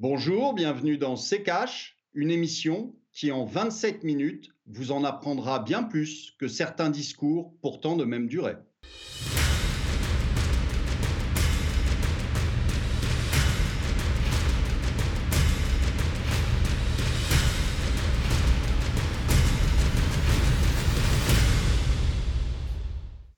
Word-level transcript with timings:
Bonjour, 0.00 0.54
bienvenue 0.54 0.96
dans 0.96 1.16
C'est 1.16 1.42
Cash, 1.42 1.96
une 2.14 2.30
émission 2.30 2.94
qui 3.10 3.32
en 3.32 3.44
27 3.44 4.04
minutes 4.04 4.48
vous 4.66 4.92
en 4.92 5.02
apprendra 5.02 5.58
bien 5.58 5.82
plus 5.82 6.36
que 6.38 6.46
certains 6.46 6.88
discours 6.88 7.52
pourtant 7.62 7.96
de 7.96 8.04
même 8.04 8.28
durée. 8.28 8.54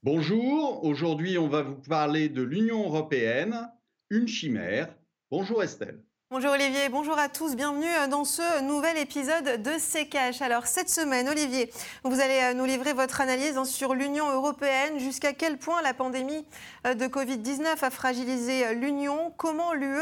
Bonjour, 0.03 0.85
aujourd'hui 0.85 1.39
on 1.39 1.49
va 1.49 1.63
vous 1.63 1.81
parler 1.81 2.29
de 2.29 2.43
l'Union 2.43 2.85
européenne, 2.85 3.71
une 4.11 4.29
chimère. 4.29 4.95
Bonjour 5.31 5.63
Estelle. 5.63 6.03
Bonjour 6.33 6.53
Olivier, 6.53 6.89
bonjour 6.91 7.19
à 7.19 7.29
tous, 7.29 7.57
bienvenue 7.57 7.93
euh, 7.93 8.07
dans 8.07 8.25
ce 8.25 8.61
nouvel 8.61 8.97
épisode 8.99 9.61
de 9.61 9.73
CKH. 9.73 10.43
Alors 10.43 10.69
cette 10.69 10.89
semaine, 10.89 11.29
Olivier, 11.29 11.73
vous 12.05 12.21
allez 12.21 12.39
euh, 12.41 12.55
nous 12.55 12.67
livrer 12.67 12.93
votre 12.93 13.21
analyse 13.21 13.59
hein, 13.59 13.65
sur 13.65 13.95
l'Union 13.95 14.31
européenne, 14.31 15.01
jusqu'à 15.01 15.33
quel 15.33 15.59
point 15.59 15.83
la 15.83 15.93
pandémie 15.93 16.47
euh, 16.87 16.95
de 16.95 17.07
Covid-19 17.07 17.85
a 17.85 17.91
fragilisé 17.91 18.77
l'Union, 18.77 19.35
comment 19.39 19.73
l'UE 19.73 19.99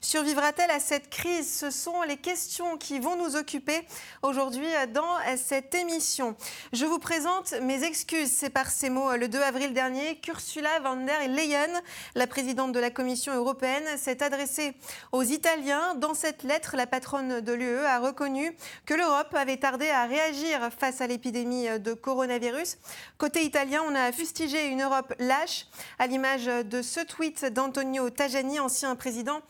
survivra-t-elle 0.00 0.72
à 0.72 0.80
cette 0.80 1.10
crise? 1.10 1.48
Ce 1.48 1.70
sont 1.70 2.02
les 2.02 2.16
questions 2.16 2.76
qui 2.76 2.98
vont 2.98 3.14
nous 3.14 3.36
occuper 3.36 3.82
aujourd'hui 4.22 4.66
dans 4.92 5.06
cette 5.36 5.76
émission. 5.76 6.34
Je 6.72 6.86
vous 6.86 6.98
présente 6.98 7.54
mes 7.62 7.84
excuses, 7.84 8.32
c'est 8.32 8.50
par 8.50 8.68
ces 8.72 8.90
mots 8.90 9.14
le 9.14 9.28
2 9.28 9.40
avril 9.40 9.72
dernier 9.74 10.16
qu'Ursula 10.16 10.80
von 10.80 10.96
der 10.96 11.28
Leyen, 11.28 11.70
la 12.16 12.26
présidente 12.26 12.72
de 12.72 12.80
la 12.80 12.90
Commission 12.90 13.32
européenne, 13.32 13.84
s'est 13.96 14.24
adressée 14.24 14.74
aux 15.12 15.22
Italiens 15.22 15.67
dans 15.96 16.14
cette 16.14 16.42
lettre, 16.42 16.76
la 16.76 16.86
patronne 16.86 17.40
de 17.40 17.52
l'UE 17.52 17.84
a 17.84 17.98
reconnu 17.98 18.56
que 18.86 18.94
l'Europe 18.94 19.34
avait 19.34 19.56
tardé 19.56 19.88
à 19.88 20.04
réagir 20.04 20.70
face 20.76 21.00
à 21.00 21.06
l'épidémie 21.06 21.66
de 21.78 21.94
coronavirus. 21.94 22.78
Côté 23.18 23.42
italien, 23.44 23.82
on 23.88 23.94
a 23.94 24.12
fustigé 24.12 24.66
une 24.66 24.82
Europe 24.82 25.14
lâche, 25.18 25.66
à 25.98 26.06
l'image 26.06 26.46
de 26.46 26.82
ce 26.82 27.00
tweet 27.00 27.44
d'Antonio 27.46 28.10
Tajani, 28.10 28.60
ancien 28.60 28.94
président 28.96 29.40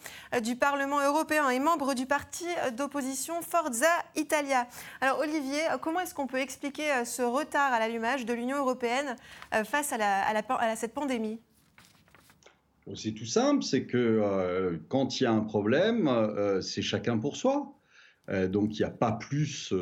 du 0.43 0.57
Parlement 0.57 1.01
européen 1.01 1.49
et 1.51 1.59
membre 1.59 1.95
du 1.95 2.07
parti 2.07 2.47
d'opposition 2.73 3.41
Forza 3.43 3.87
Italia. 4.17 4.67
Alors 5.01 5.21
Olivier, 5.21 5.63
comment 5.81 6.01
est-ce 6.01 6.15
qu'on 6.15 6.27
peut 6.27 6.41
expliquer 6.41 7.05
ce 7.05 7.23
retard 7.23 7.73
à 7.73 7.79
l'allumage 7.79 8.25
de 8.25 8.33
l'Union 8.33 8.59
européenne 8.59 9.17
face 9.65 9.93
à 9.93 10.77
cette 10.77 10.95
pandémie? 10.95 11.41
C'est 12.95 13.13
tout 13.13 13.27
simple, 13.27 13.63
c'est 13.63 13.85
que 13.85 13.97
euh, 13.99 14.79
quand 14.89 15.21
il 15.21 15.25
y 15.25 15.27
a 15.27 15.33
un 15.33 15.41
problème, 15.41 16.09
euh, 16.09 16.61
c'est 16.61 16.83
chacun 16.83 17.19
pour 17.19 17.37
soi. 17.37 17.75
Euh, 18.31 18.49
donc 18.49 18.79
il 18.79 18.83
n'y 18.83 18.87
a 18.87 18.91
pas 18.91 19.13
plus 19.13 19.73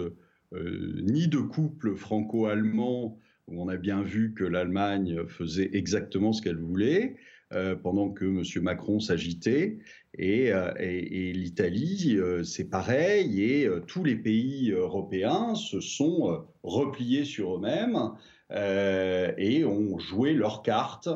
ni 0.52 1.26
de 1.28 1.38
couple 1.38 1.96
franco-allemand 1.96 3.18
où 3.48 3.62
on 3.62 3.68
a 3.68 3.76
bien 3.76 4.02
vu 4.02 4.32
que 4.32 4.44
l'Allemagne 4.44 5.26
faisait 5.26 5.68
exactement 5.72 6.32
ce 6.32 6.40
qu'elle 6.40 6.56
voulait, 6.56 7.16
pendant 7.82 8.10
que 8.10 8.24
M. 8.24 8.62
Macron 8.62 8.98
s'agitait. 9.00 9.78
Et, 10.16 10.46
et 10.78 11.32
l'Italie, 11.32 12.18
c'est 12.44 12.70
pareil, 12.70 13.42
et 13.42 13.68
tous 13.86 14.02
les 14.02 14.16
pays 14.16 14.70
européens 14.70 15.56
se 15.56 15.80
sont 15.80 16.44
repliés 16.62 17.24
sur 17.24 17.56
eux-mêmes 17.56 18.12
et 18.50 19.64
ont 19.64 19.98
joué 19.98 20.32
leurs 20.32 20.62
cartes 20.62 21.08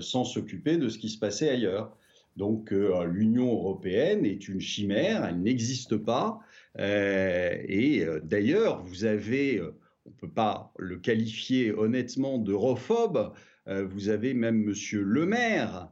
sans 0.00 0.24
s'occuper 0.24 0.76
de 0.76 0.88
ce 0.88 0.98
qui 0.98 1.08
se 1.08 1.18
passait 1.18 1.48
ailleurs. 1.48 1.96
Donc 2.36 2.72
euh, 2.72 3.04
l'Union 3.04 3.52
européenne 3.52 4.24
est 4.24 4.48
une 4.48 4.60
chimère, 4.60 5.24
elle 5.24 5.40
n'existe 5.40 5.96
pas. 5.96 6.40
Euh, 6.78 7.54
et 7.68 8.06
d'ailleurs, 8.22 8.82
vous 8.84 9.04
avez, 9.04 9.60
on 9.60 10.10
ne 10.10 10.14
peut 10.16 10.30
pas 10.30 10.72
le 10.78 10.96
qualifier 10.96 11.72
honnêtement 11.72 12.38
d'europhobe, 12.38 13.32
vous 13.66 14.08
avez 14.08 14.34
même 14.34 14.56
Monsieur 14.64 15.02
Le 15.02 15.26
Maire 15.26 15.90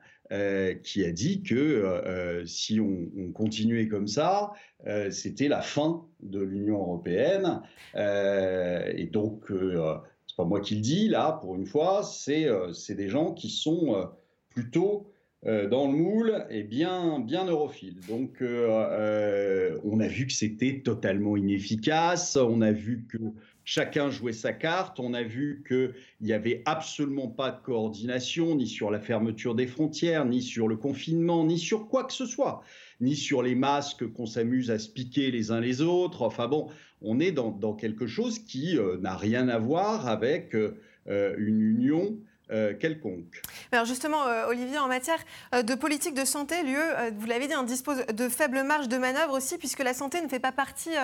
qui 0.82 1.04
a 1.04 1.12
dit 1.12 1.42
que 1.42 2.42
si 2.44 2.80
on, 2.80 3.30
continuait 3.32 3.86
comme 3.86 4.08
ça, 4.08 4.52
c'était 5.10 5.46
la 5.46 5.60
fin 5.60 6.04
de 6.20 6.40
l'Union 6.40 6.78
européenne. 6.78 7.60
et 7.94 9.06
donc 9.12 9.52
pas 10.38 10.44
moi 10.44 10.60
qui 10.60 10.76
le 10.76 10.80
dis, 10.80 11.08
là, 11.08 11.36
pour 11.42 11.56
une 11.56 11.66
fois, 11.66 12.04
c'est 12.04 12.46
euh, 12.46 12.72
des 12.90 13.08
gens 13.08 13.32
qui 13.32 13.50
sont 13.50 13.96
euh, 13.96 14.04
plutôt 14.50 15.10
euh, 15.46 15.68
dans 15.68 15.90
le 15.90 15.98
moule 15.98 16.46
et 16.48 16.62
bien, 16.62 17.18
bien 17.18 17.46
europhiles. 17.46 17.98
Donc, 18.08 18.40
on 18.40 20.00
a 20.00 20.06
vu 20.06 20.28
que 20.28 20.32
c'était 20.32 20.80
totalement 20.84 21.36
inefficace, 21.36 22.36
on 22.36 22.60
a 22.60 22.70
vu 22.70 23.04
que 23.08 23.18
chacun 23.64 24.10
jouait 24.10 24.32
sa 24.32 24.52
carte, 24.52 25.00
on 25.00 25.12
a 25.12 25.24
vu 25.24 25.64
qu'il 25.66 25.92
n'y 26.20 26.32
avait 26.32 26.62
absolument 26.66 27.26
pas 27.26 27.50
de 27.50 27.60
coordination, 27.60 28.54
ni 28.54 28.68
sur 28.68 28.92
la 28.92 29.00
fermeture 29.00 29.56
des 29.56 29.66
frontières, 29.66 30.24
ni 30.24 30.40
sur 30.40 30.68
le 30.68 30.76
confinement, 30.76 31.44
ni 31.44 31.58
sur 31.58 31.88
quoi 31.88 32.04
que 32.04 32.12
ce 32.12 32.26
soit, 32.26 32.62
ni 33.00 33.16
sur 33.16 33.42
les 33.42 33.54
masques 33.54 34.06
qu'on 34.12 34.26
s'amuse 34.26 34.70
à 34.70 34.78
se 34.78 34.88
piquer 34.88 35.30
les 35.30 35.50
uns 35.50 35.60
les 35.60 35.80
autres. 35.82 36.22
Enfin 36.22 36.48
bon, 36.48 36.68
on 37.02 37.20
est 37.20 37.32
dans, 37.32 37.74
quelque 37.74 38.06
chose 38.06 38.38
qui 38.38 38.76
euh, 38.76 38.98
n'a 38.98 39.16
rien 39.16 39.48
à 39.48 39.58
voir 39.58 40.08
avec 40.08 40.54
euh, 40.54 40.76
euh, 41.08 41.34
une 41.38 41.60
union 41.60 42.18
quelconque. 42.80 43.42
Alors 43.72 43.84
justement, 43.84 44.24
Olivier, 44.46 44.78
en 44.78 44.88
matière 44.88 45.18
de 45.52 45.74
politique 45.74 46.14
de 46.14 46.24
santé, 46.24 46.62
l'UE, 46.62 47.12
vous 47.18 47.26
l'avez 47.26 47.46
dit, 47.46 47.54
dispose 47.64 48.04
de 48.06 48.28
faibles 48.28 48.62
marges 48.62 48.88
de 48.88 48.96
manœuvre 48.98 49.36
aussi, 49.36 49.58
puisque 49.58 49.80
la 49.80 49.94
santé 49.94 50.20
ne 50.20 50.28
fait 50.28 50.40
pas 50.40 50.52
partie 50.52 50.94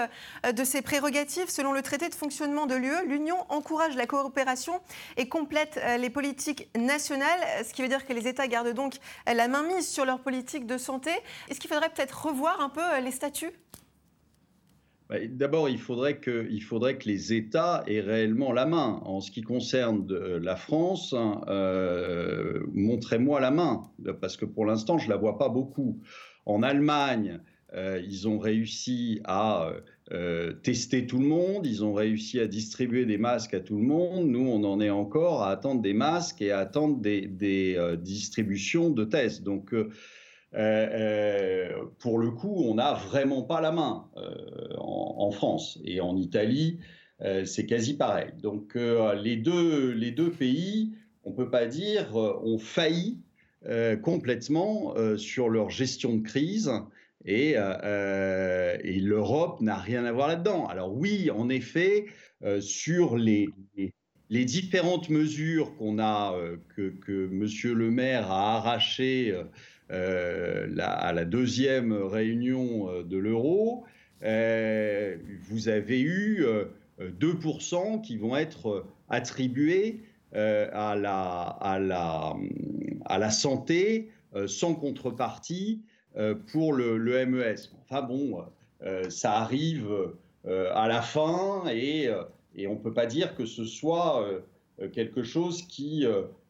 de 0.45 0.65
ses 0.65 0.83
prérogatives. 0.83 1.49
Selon 1.49 1.73
le 1.73 1.83
traité 1.83 2.09
de 2.09 2.15
fonctionnement 2.15 2.67
de 2.67 2.75
l'UE, 2.75 3.07
l'Union 3.07 3.37
encourage 3.49 3.97
la 3.97 4.07
coopération 4.07 4.81
et 5.17 5.29
complète 5.29 5.81
les 5.99 6.11
politiques 6.11 6.69
nationales, 6.77 7.41
ce 7.67 7.73
qui 7.73 7.83
veut 7.83 7.89
dire 7.89 8.07
que 8.07 8.13
les 8.13 8.29
États 8.29 8.47
gardent 8.47 8.73
donc 8.73 8.95
la 9.27 9.49
main 9.49 9.63
mise 9.63 9.89
sur 9.89 10.05
leur 10.05 10.21
politique 10.21 10.67
de 10.67 10.79
santé. 10.79 11.11
Est-ce 11.49 11.61
qu'il 11.61 11.71
faudrait 11.71 11.91
peut-être 11.91 12.27
revoir 12.27 12.61
un 12.61 12.69
peu 12.69 12.83
les 13.03 13.11
statuts? 13.11 13.53
D'abord, 15.29 15.69
il 15.69 15.79
faudrait, 15.79 16.19
que, 16.19 16.49
les 17.05 17.33
États 17.33 17.85
aient 17.87 18.01
réellement 18.01 18.53
la 18.53 18.67
main. 18.67 19.01
En 19.05 19.21
ce 19.21 19.31
qui 19.31 19.43
concerne 19.43 20.07
la 20.13 20.57
France, 20.57 21.15
hein, 21.17 21.41
euh, 21.49 22.61
montrez-moi 22.73 23.41
la 23.41 23.51
main, 23.51 23.83
parce 24.21 24.37
que 24.37 24.45
pour 24.45 24.67
l'instant, 24.67 24.99
je 24.99 25.07
ne 25.07 25.11
la 25.11 25.17
vois 25.17 25.39
pas 25.39 25.49
beaucoup. 25.49 26.01
En 26.47 26.63
Allemagne, 26.63 27.41
euh, 27.75 28.01
ils 28.07 28.29
ont 28.29 28.39
réussi 28.39 29.21
à 29.25 29.73
euh, 30.13 30.53
tester 30.63 31.07
tout 31.07 31.19
le 31.19 31.27
monde, 31.27 31.67
ils 31.67 31.83
ont 31.83 31.95
réussi 31.95 32.39
à 32.39 32.47
distribuer 32.47 33.05
des 33.05 33.19
masques 33.19 33.55
à 33.55 33.61
tout 33.61 33.77
le 33.77 33.85
monde. 33.85 34.29
Nous, 34.29 34.47
on 34.47 34.63
en 34.65 34.81
est 34.81 34.91
encore 34.91 35.43
à 35.43 35.51
attendre 35.51 35.83
des 35.83 35.95
masques 35.95 36.41
et 36.43 36.53
à 36.53 36.61
attendre 36.61 37.01
des, 37.01 37.27
des 37.27 37.97
distributions 37.99 38.91
de 38.91 39.05
tests. 39.05 39.43
Donc, 39.43 39.75
euh, 40.55 40.89
euh, 40.93 41.85
pour 41.99 42.19
le 42.19 42.31
coup, 42.31 42.63
on 42.65 42.75
n'a 42.75 42.95
vraiment 42.95 43.43
pas 43.43 43.61
la 43.61 43.73
main 43.73 44.09
euh, 44.17 44.35
en, 44.79 45.31
France. 45.33 45.81
Et 45.85 46.01
en 46.01 46.17
Italie, 46.17 46.79
c'est 47.45 47.67
quasi 47.67 47.97
pareil. 47.97 48.31
Donc 48.43 48.75
les, 48.75 49.37
deux, 49.37 49.93
les 49.93 50.11
deux 50.11 50.31
pays, 50.31 50.95
on 51.25 51.31
ne 51.31 51.37
peut 51.37 51.51
pas 51.51 51.67
dire, 51.67 52.15
ont 52.15 52.59
failli 52.59 53.19
complètement 54.03 54.95
sur 55.17 55.49
leur 55.49 55.71
gestion 55.71 56.17
de 56.17 56.23
crise. 56.23 56.71
Et, 57.25 57.55
l'Europe 57.55 59.61
n'a 59.63 59.77
rien 59.77 60.05
à 60.05 60.13
voir 60.13 60.29
là-dedans. 60.29 60.67
Alors 60.67 60.95
oui, 60.95 61.31
en 61.31 61.49
effet, 61.49 62.05
sur 62.61 63.17
les, 63.17 63.49
les, 64.29 64.45
différentes 64.45 65.09
mesures 65.09 65.75
qu'on 65.77 65.99
a, 65.99 66.37
que, 66.77 66.91
que 66.91 67.31
M. 67.33 67.49
Le 67.73 67.91
Maire 67.91 68.31
a 68.31 68.57
arrachées 68.57 69.35
euh, 69.91 70.75
à 70.79 71.13
la 71.13 71.27
deuxième 71.27 71.93
réunion 71.93 72.89
euh, 72.89 73.03
de 73.03 73.19
l'euro, 73.19 73.85
euh, 74.23 75.17
vous 75.43 75.69
avez 75.69 76.01
eu 76.01 76.47
2% 77.01 78.01
qui 78.01 78.17
vont 78.17 78.37
être 78.37 78.87
attribués 79.11 80.01
à 80.33 80.97
la, 80.97 82.35
santé 83.31 84.11
sans 84.47 84.75
contrepartie 84.75 85.83
pour 86.51 86.73
le, 86.73 87.27
MES. 87.27 87.57
Enfin 87.83 88.01
bon, 88.01 88.43
ça 89.11 89.35
arrive 89.35 89.91
à 90.47 90.89
la 90.89 91.03
fin 91.03 91.65
et, 91.71 92.09
on 92.67 92.75
ne 92.75 92.79
peut 92.79 92.95
pas 92.95 93.07
dire 93.07 93.35
que 93.35 93.45
ce 93.45 93.67
soit 93.67 94.27
quelque 94.95 95.23
chose 95.23 95.67
qui 95.67 96.07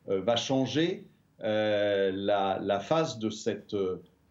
va 0.07 0.37
changer 0.37 1.05
la, 1.41 2.59
la, 2.61 2.81
phase 2.81 3.19
de 3.19 3.31
cette, 3.31 3.75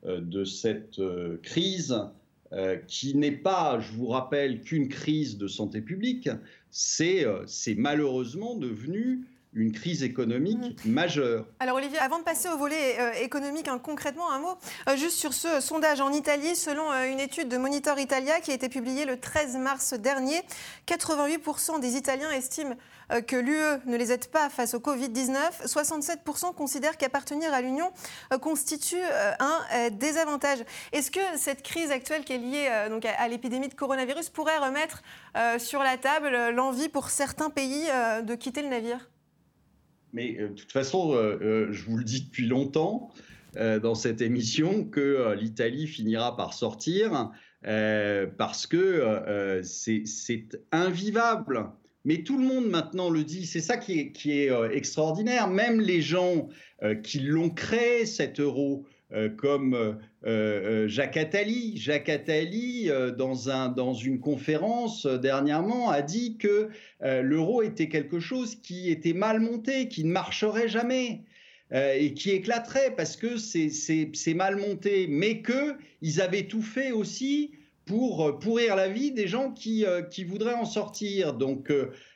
euh, 0.05 0.19
de 0.19 0.43
cette 0.43 0.99
euh, 0.99 1.37
crise 1.43 1.97
qui 2.87 3.15
n'est 3.15 3.31
pas, 3.31 3.79
je 3.79 3.93
vous 3.93 4.05
rappelle, 4.05 4.61
qu'une 4.61 4.87
crise 4.87 5.39
de 5.39 5.47
santé 5.47 5.81
publique, 5.81 6.29
c'est 6.69 7.25
malheureusement 7.75 8.55
devenu 8.55 9.25
une 9.55 9.71
crise 9.71 10.03
économique 10.03 10.83
mmh. 10.85 10.91
majeure. 10.91 11.45
Alors 11.59 11.77
Olivier, 11.77 11.99
avant 11.99 12.19
de 12.19 12.23
passer 12.23 12.49
au 12.49 12.57
volet 12.57 12.99
euh, 12.99 13.11
économique, 13.21 13.67
hein, 13.67 13.79
concrètement 13.79 14.31
un 14.31 14.39
mot, 14.39 14.57
euh, 14.89 14.95
juste 14.95 15.17
sur 15.17 15.33
ce 15.33 15.59
sondage 15.59 16.01
en 16.01 16.11
Italie, 16.11 16.55
selon 16.55 16.91
euh, 16.91 17.11
une 17.11 17.19
étude 17.19 17.49
de 17.49 17.57
Monitor 17.57 17.99
Italia 17.99 18.39
qui 18.39 18.51
a 18.51 18.53
été 18.53 18.69
publiée 18.69 19.05
le 19.05 19.19
13 19.19 19.57
mars 19.57 19.93
dernier, 19.93 20.41
88% 20.87 21.79
des 21.79 21.95
Italiens 21.95 22.31
estiment 22.31 22.75
que 23.27 23.35
l'UE 23.35 23.81
ne 23.85 23.95
les 23.97 24.11
aide 24.11 24.27
pas 24.27 24.49
face 24.49 24.73
au 24.73 24.79
Covid-19, 24.79 25.67
67% 25.67 26.55
considèrent 26.55 26.97
qu'appartenir 26.97 27.53
à 27.53 27.61
l'Union 27.61 27.91
constitue 28.41 29.01
un 29.39 29.89
désavantage. 29.91 30.59
Est-ce 30.93 31.11
que 31.11 31.19
cette 31.35 31.61
crise 31.61 31.91
actuelle 31.91 32.23
qui 32.23 32.33
est 32.33 32.37
liée 32.37 32.69
donc 32.89 33.05
à, 33.05 33.27
l'épidémie 33.27 33.67
de 33.67 33.73
coronavirus 33.73 34.29
pourrait 34.29 34.57
remettre 34.57 35.03
sur 35.59 35.83
la 35.83 35.97
table 35.97 36.49
l'envie 36.55 36.89
pour 36.89 37.09
certains 37.09 37.49
pays 37.49 37.85
de 38.23 38.35
quitter 38.35 38.61
le 38.61 38.69
navire? 38.69 39.09
Mais 40.13 40.37
euh, 40.39 40.49
de 40.49 40.53
toute 40.53 40.71
façon, 40.71 41.13
euh, 41.13 41.37
euh, 41.41 41.67
je 41.71 41.83
vous 41.83 41.97
le 41.97 42.03
dis 42.03 42.21
depuis 42.21 42.45
longtemps 42.45 43.11
dans 43.55 43.93
cette 43.93 44.21
émission 44.21 44.83
que 44.83 45.35
l'Italie 45.39 45.85
finira 45.85 46.35
par 46.35 46.55
sortir 46.55 47.29
parce 47.61 48.65
que 48.65 49.61
c'est 49.63 50.59
invivable. 50.71 51.69
Mais 52.03 52.23
tout 52.23 52.39
le 52.39 52.47
monde 52.47 52.67
maintenant 52.67 53.11
le 53.11 53.23
dit. 53.23 53.45
C'est 53.45 53.61
ça 53.61 53.77
qui 53.77 53.99
est, 53.99 54.11
qui 54.11 54.31
est 54.31 54.49
extraordinaire. 54.71 55.47
Même 55.49 55.79
les 55.79 56.01
gens 56.01 56.49
qui 57.03 57.19
l'ont 57.19 57.51
créé, 57.51 58.07
cet 58.07 58.39
euro, 58.39 58.87
comme 59.37 59.73
euh, 59.73 59.93
euh, 60.25 60.87
Jacques 60.87 61.17
Attali. 61.17 61.77
Jacques 61.77 62.09
Attali, 62.09 62.89
dans, 63.17 63.49
un, 63.49 63.69
dans 63.69 63.93
une 63.93 64.19
conférence 64.19 65.05
dernièrement, 65.05 65.89
a 65.89 66.01
dit 66.01 66.37
que 66.37 66.69
l'euro 67.01 67.61
était 67.61 67.89
quelque 67.89 68.19
chose 68.19 68.55
qui 68.55 68.89
était 68.89 69.13
mal 69.13 69.39
monté, 69.39 69.87
qui 69.87 70.03
ne 70.03 70.11
marcherait 70.11 70.69
jamais. 70.69 71.23
et 71.73 72.13
qui 72.13 72.31
éclaterait 72.31 72.93
parce 72.95 73.17
que 73.17 73.37
c'est 73.37 74.33
mal 74.33 74.57
monté, 74.57 75.07
mais 75.07 75.41
qu'ils 75.41 76.21
avaient 76.21 76.47
tout 76.47 76.61
fait 76.61 76.91
aussi 76.91 77.51
pour 77.85 78.39
pourrir 78.39 78.77
la 78.77 78.87
vie 78.87 79.11
des 79.11 79.27
gens 79.27 79.51
qui, 79.51 79.85
qui 80.09 80.23
voudraient 80.23 80.53
en 80.53 80.65
sortir. 80.65 81.33
Donc, 81.33 81.71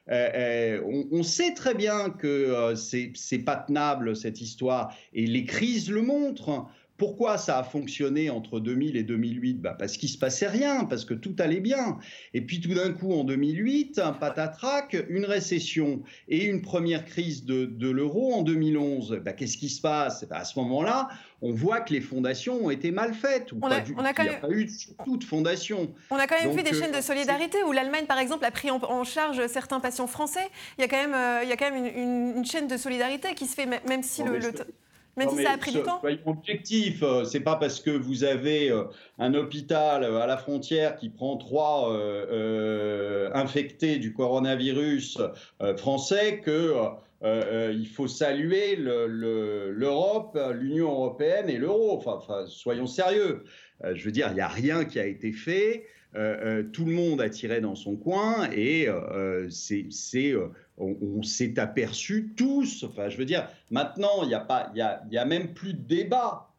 on, 0.08 1.24
sait 1.24 1.54
très 1.54 1.74
bien 1.74 2.10
que 2.10 2.74
c'est 2.76 3.40
pas 3.40 3.58
tenable 3.58 4.16
cette 4.16 4.42
histoire, 4.42 4.96
et 5.14 5.26
les 5.26 5.46
crises 5.46 5.92
le 5.92 6.02
montrent. 6.02 6.68
Pourquoi 6.98 7.38
ça 7.38 7.60
a 7.60 7.64
fonctionné 7.64 8.30
entre 8.32 8.60
2000 8.60 8.98
et 8.98 9.04
2008 9.04 9.62
bah 9.62 9.76
Parce 9.78 9.98
qu'il 9.98 10.10
ne 10.10 10.14
se 10.14 10.18
passait 10.18 10.48
rien, 10.48 10.86
parce 10.86 11.06
que 11.06 11.14
tout 11.14 11.36
allait 11.38 11.60
bien. 11.60 12.00
Et 12.34 12.42
puis 12.42 12.60
tout 12.60 12.74
d'un 12.74 12.92
coup, 12.92 13.14
en 13.14 13.24
2008, 13.24 14.00
un 14.00 14.14
patatrac, 14.14 14.98
une 15.10 15.26
récession 15.26 16.02
et 16.28 16.46
une 16.46 16.62
première 16.62 17.06
crise 17.06 17.46
de, 17.46 17.90
l'euro 17.90 18.34
en 18.34 18.42
2011. 18.42 19.22
Bah, 19.24 19.34
Qu'est-ce 19.34 19.58
qui 19.58 19.70
se 19.70 19.80
passe? 19.80 20.26
Bah, 20.28 20.38
À 20.38 20.46
ce 20.46 20.58
moment-là, 20.60 21.10
on 21.44 21.54
voit 21.54 21.82
que 21.82 21.94
les 21.94 22.02
fondations 22.02 22.66
ont 22.66 22.72
été 22.72 22.90
mal 22.90 23.14
faites. 23.14 23.52
Ou 23.52 23.60
on 23.62 23.68
a, 23.68 23.82
on 23.96 24.04
a 24.04 24.14
quand 24.14 24.24
même... 24.24 24.40
pas 24.40 24.50
eu 24.50 24.68
toute 25.06 25.24
fondation. 25.24 25.94
On 26.10 26.16
a 26.16 26.26
quand 26.26 26.42
même 26.42 26.56
vu 26.56 26.64
des 26.64 26.76
euh, 26.76 26.80
chaînes 26.80 26.96
de 26.96 27.02
solidarité 27.02 27.64
où 27.64 27.74
l'Allemagne, 27.74 28.06
par 28.08 28.18
exemple, 28.18 28.44
a 28.44 28.52
pris 28.52 28.72
en, 28.72 29.04
charge 29.04 29.46
certains 29.48 29.80
patients 29.80 30.08
français. 30.08 30.48
Il 30.78 30.82
y 30.82 30.84
a 30.84 30.88
quand 30.88 30.98
même, 30.98 31.14
euh, 31.14 31.44
il 31.44 31.50
y 31.50 31.52
a 31.52 31.58
quand 31.58 31.70
même 31.70 31.86
une, 31.86 32.46
chaîne 32.46 32.68
de 32.68 32.78
solidarité 32.78 33.36
qui 33.36 33.46
se 33.46 33.54
fait, 33.54 33.68
même 33.68 34.02
si 34.02 34.24
le... 34.24 34.40
Même 35.18 35.30
si 35.30 35.44
ça 35.44 35.52
a 35.54 35.58
pris 35.58 35.72
du 35.72 35.82
temps 35.82 36.00
Soyons 36.00 36.20
objectifs, 36.28 37.02
euh, 37.02 37.24
c'est 37.24 37.40
pas 37.40 37.56
parce 37.56 37.82
que 37.82 37.90
vous 37.90 38.24
avez 38.24 38.70
euh, 38.70 38.84
un 39.18 39.34
hôpital 39.34 40.04
euh, 40.04 40.20
à 40.20 40.28
la 40.28 40.38
frontière 40.38 40.96
qui 40.96 41.10
prend 41.10 41.38
trois 41.38 41.92
infectés 43.34 43.98
du 43.98 44.14
coronavirus 44.14 45.20
français 45.78 46.42
que 46.44 46.74
il 47.24 47.88
faut 47.88 48.08
saluer 48.08 48.76
l'Europe, 48.76 50.38
l'Union 50.54 50.92
européenne 50.92 51.50
et 51.50 51.58
l'euro. 51.58 51.98
Enfin, 51.98 52.46
soyons 52.48 52.88
sérieux. 52.88 53.44
je 53.84 54.04
veux 54.04 54.12
dire, 54.12 54.28
il 54.30 54.36
n'y 54.36 54.42
a 54.42 54.48
rien 54.48 54.86
qui 54.86 55.00
a 55.00 55.06
été 55.06 55.32
fait. 55.32 55.86
tout 56.14 56.86
le 56.86 56.92
monde 56.92 57.22
a 57.22 57.30
tiré 57.30 57.62
dans 57.62 57.76
son 57.76 57.96
coin 57.96 58.50
et 58.52 58.88
c'est 59.50 60.34
on, 60.78 61.24
s'est 61.24 61.60
aperçu 61.60 62.34
tous, 62.36 62.84
enfin 62.84 63.10
je 63.10 63.18
veux 63.18 63.26
dire, 63.26 63.48
maintenant 63.72 64.24
il 64.24 64.28
n'y 64.28 64.34
a, 64.34 64.40
pas, 64.40 64.72
il 64.76 64.80
y 64.80 65.18
a, 65.18 65.26
même 65.26 65.54
plus 65.54 65.74
de 65.74 65.82
débat. 65.82 66.50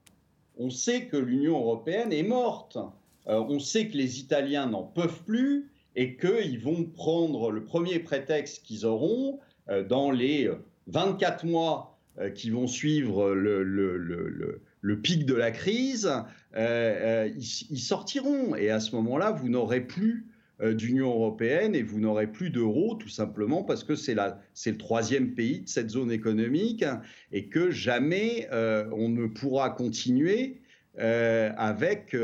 On 0.59 0.70
sait 0.70 1.06
que 1.06 1.17
l'Union 1.17 1.59
européenne 1.59 2.12
est 2.12 2.25
morte. 2.25 2.79
Euh, 3.29 3.44
on 3.49 3.61
sait 3.61 3.88
que 3.88 3.97
les 3.97 4.19
Italiens 4.19 4.67
n'en 4.67 4.82
peuvent 4.82 5.23
plus 5.25 5.70
et 5.94 6.17
qu'ils 6.17 6.61
vont 6.61 6.85
prendre 6.85 7.50
le 7.50 7.65
premier 7.65 8.00
prétexte 8.00 8.65
qu'ils 8.65 8.85
auront 8.85 9.38
euh, 9.69 9.85
dans 9.85 10.11
les 10.11 10.50
24 10.88 11.44
mois 11.47 11.97
euh, 12.19 12.31
qui 12.31 12.50
vont 12.50 12.67
suivre 12.67 13.31
le, 13.31 14.61
pic 15.03 15.26
de 15.26 15.35
la 15.35 15.53
crise, 15.53 16.11
ils, 16.56 17.79
sortiront. 17.79 18.56
Et 18.56 18.71
à 18.71 18.81
ce 18.81 18.97
moment-là, 18.97 19.31
vous 19.31 19.49
n'aurez 19.49 19.82
plus 19.82 20.28
d'Union 20.61 21.11
européenne 21.11 21.75
et 21.75 21.83
vous 21.83 22.01
n'aurez 22.01 22.27
plus 22.27 22.51
d'euros 22.51 22.97
tout 22.97 23.09
simplement 23.09 23.63
parce 23.63 23.85
que 23.85 23.95
c'est 23.95 24.15
le 24.15 24.77
troisième 24.77 25.35
pays 25.35 25.61
de 25.61 25.69
cette 25.69 25.91
zone 25.91 26.11
économique 26.11 26.85
et 27.33 27.47
que 27.47 27.71
jamais 27.71 28.49
euh, 28.53 28.89
on 28.93 29.09
ne 29.09 29.27
pourra 29.27 29.71
continuer 29.71 30.61
euh, 30.99 31.53
avec, 31.57 32.17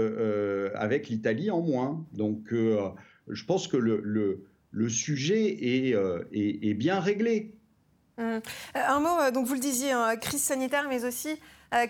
avec 0.74 1.08
l'Italie 1.08 1.50
en 1.50 1.60
moins. 1.60 2.04
Donc 2.12 2.52
je 2.52 3.44
pense 3.44 3.68
que 3.68 3.76
le, 3.76 4.44
le, 4.72 4.88
sujet 4.88 5.46
est, 5.46 5.94
est, 6.32 6.74
bien 6.74 6.98
réglé. 6.98 7.52
Un 8.18 9.00
mot, 9.00 9.30
donc 9.32 9.46
vous 9.46 9.54
le 9.54 9.60
disiez, 9.60 9.92
hein, 9.92 10.16
crise 10.16 10.42
sanitaire, 10.42 10.86
mais 10.88 11.04
aussi 11.04 11.38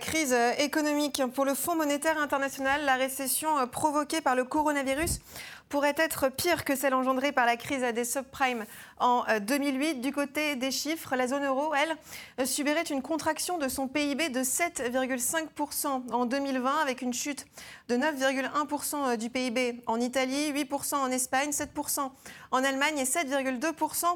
crise 0.00 0.34
économique. 0.58 1.22
Pour 1.34 1.44
le 1.44 1.54
Fonds 1.54 1.76
monétaire 1.76 2.18
international, 2.18 2.82
la 2.84 2.96
récession 2.96 3.48
provoquée 3.68 4.20
par 4.20 4.34
le 4.34 4.44
coronavirus 4.44 5.20
pourrait 5.68 5.94
être 5.96 6.28
pire 6.28 6.64
que 6.64 6.76
celle 6.76 6.94
engendrée 6.94 7.32
par 7.32 7.46
la 7.46 7.56
crise 7.56 7.82
des 7.82 8.04
subprimes 8.04 8.64
en 8.98 9.24
2008. 9.40 9.96
Euh, 9.98 10.00
du 10.00 10.12
côté 10.12 10.56
des 10.56 10.70
chiffres, 10.70 11.16
la 11.16 11.26
zone 11.26 11.44
euro, 11.44 11.74
elle, 11.74 11.96
euh, 12.40 12.46
subirait 12.46 12.82
une 12.82 13.02
contraction 13.02 13.58
de 13.58 13.68
son 13.68 13.88
PIB 13.88 14.28
de 14.28 14.40
7,5% 14.40 16.12
en 16.12 16.26
2020 16.26 16.78
avec 16.80 17.02
une 17.02 17.12
chute 17.12 17.46
de 17.88 17.96
9,1% 17.96 18.94
euh, 18.94 19.16
du 19.16 19.30
PIB 19.30 19.82
en 19.86 20.00
Italie, 20.00 20.52
8% 20.52 20.94
en 20.96 21.10
Espagne, 21.10 21.50
7% 21.50 22.10
en 22.50 22.64
Allemagne 22.64 22.98
et 22.98 23.04
7,2% 23.04 24.06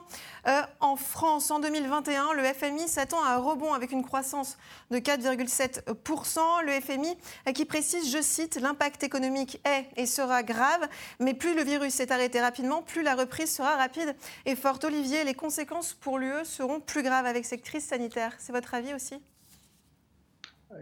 en 0.80 0.96
France. 0.96 1.50
En 1.50 1.58
2021, 1.58 2.32
le 2.34 2.44
FMI 2.44 2.88
s'attend 2.88 3.22
à 3.24 3.30
un 3.30 3.38
rebond 3.38 3.72
avec 3.72 3.92
une 3.92 4.04
croissance 4.04 4.56
de 4.90 4.98
4,7%. 4.98 6.40
Le 6.64 6.80
FMI 6.80 7.16
qui 7.52 7.64
précise, 7.64 8.12
je 8.12 8.22
cite, 8.22 8.56
l'impact 8.56 9.02
économique 9.02 9.60
est 9.64 9.86
et 9.96 10.06
sera 10.06 10.42
grave, 10.42 10.88
mais 11.18 11.34
plus 11.34 11.54
le 11.54 11.62
virus 11.62 11.94
s'est 11.94 12.12
arrêté 12.12 12.40
rapidement, 12.40 12.82
plus 12.82 13.02
la 13.02 13.14
reprise 13.14 13.54
sera 13.54 13.76
rapide 13.76 14.14
et 14.46 14.56
forte. 14.56 14.84
Olivier, 14.84 15.24
les 15.24 15.34
conséquences 15.34 15.94
pour 15.94 16.18
l'UE 16.18 16.44
seront 16.44 16.80
plus 16.80 17.02
graves 17.02 17.26
avec 17.26 17.44
cette 17.44 17.62
crise 17.62 17.84
sanitaire. 17.84 18.34
C'est 18.38 18.52
votre 18.52 18.74
avis 18.74 18.94
aussi? 18.94 19.20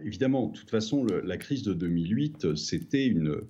Évidemment, 0.04 0.48
de 0.48 0.56
toute 0.56 0.70
façon, 0.70 1.04
la 1.04 1.36
crise 1.36 1.62
de 1.62 1.72
2008, 1.72 2.54
c'était 2.56 3.06
une, 3.06 3.42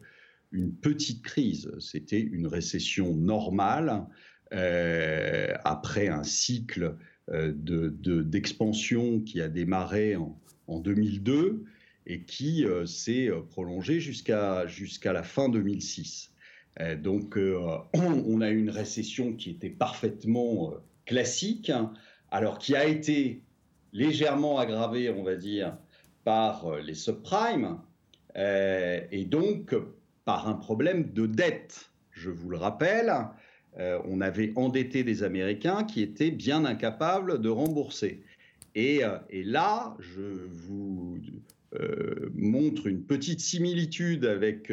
petite 0.81 1.23
crise, 1.23 1.71
c'était 1.79 2.21
une 2.21 2.47
récession 2.47 3.15
normale 3.15 4.07
euh, 4.53 5.53
après 5.65 6.09
un 6.09 6.23
cycle 6.23 6.97
euh, 7.31 7.53
d'expansion 7.53 9.21
qui 9.21 9.41
a 9.41 9.49
démarré 9.49 10.17
en, 10.17 10.41
en 10.69 10.81
2002 10.81 11.65
et 12.07 12.23
qui 12.23 12.65
euh, 12.65 12.87
s'est 12.87 13.31
prolongé 13.51 14.01
jusqu'à 14.01 14.65
la 15.05 15.23
fin 15.23 15.49
2006. 15.49 16.33
Euh, 16.81 16.97
donc, 16.97 17.37
euh, 17.37 17.79
on 17.95 18.41
a 18.41 18.51
une 18.51 18.71
récession 18.71 19.33
qui 19.35 19.51
était 19.51 19.71
parfaitement 19.71 20.73
euh, 20.73 20.77
classique, 21.05 21.73
alors 22.31 22.59
qui 22.59 22.75
a 22.75 22.87
été 22.87 23.43
légèrement 23.93 24.59
aggravée, 24.59 25.11
on 25.11 25.23
va 25.23 25.37
dire, 25.37 25.77
par 26.27 26.79
les 26.79 26.95
subprimes, 26.95 27.79
et 28.35 29.25
donc 29.25 29.77
par 30.25 30.49
un 30.49 30.55
problème 30.55 31.13
de 31.13 31.25
dette. 31.25 31.93
Je 32.11 32.31
vous 32.31 32.51
le 32.51 32.57
rappelle, 32.57 33.15
on 33.79 34.21
avait 34.21 34.53
endetté 34.57 35.05
des 35.05 35.23
Américains 35.23 35.85
qui 35.85 36.03
étaient 36.03 36.33
bien 36.33 36.65
incapables 36.65 37.41
de 37.41 37.49
rembourser. 37.49 38.25
Et, 38.75 39.03
là, 39.45 39.97
je 40.01 40.49
vous 40.51 41.21
montre 42.35 42.89
une 42.89 43.05
petite 43.05 43.41
similitude 43.41 44.25
avec 44.25 44.73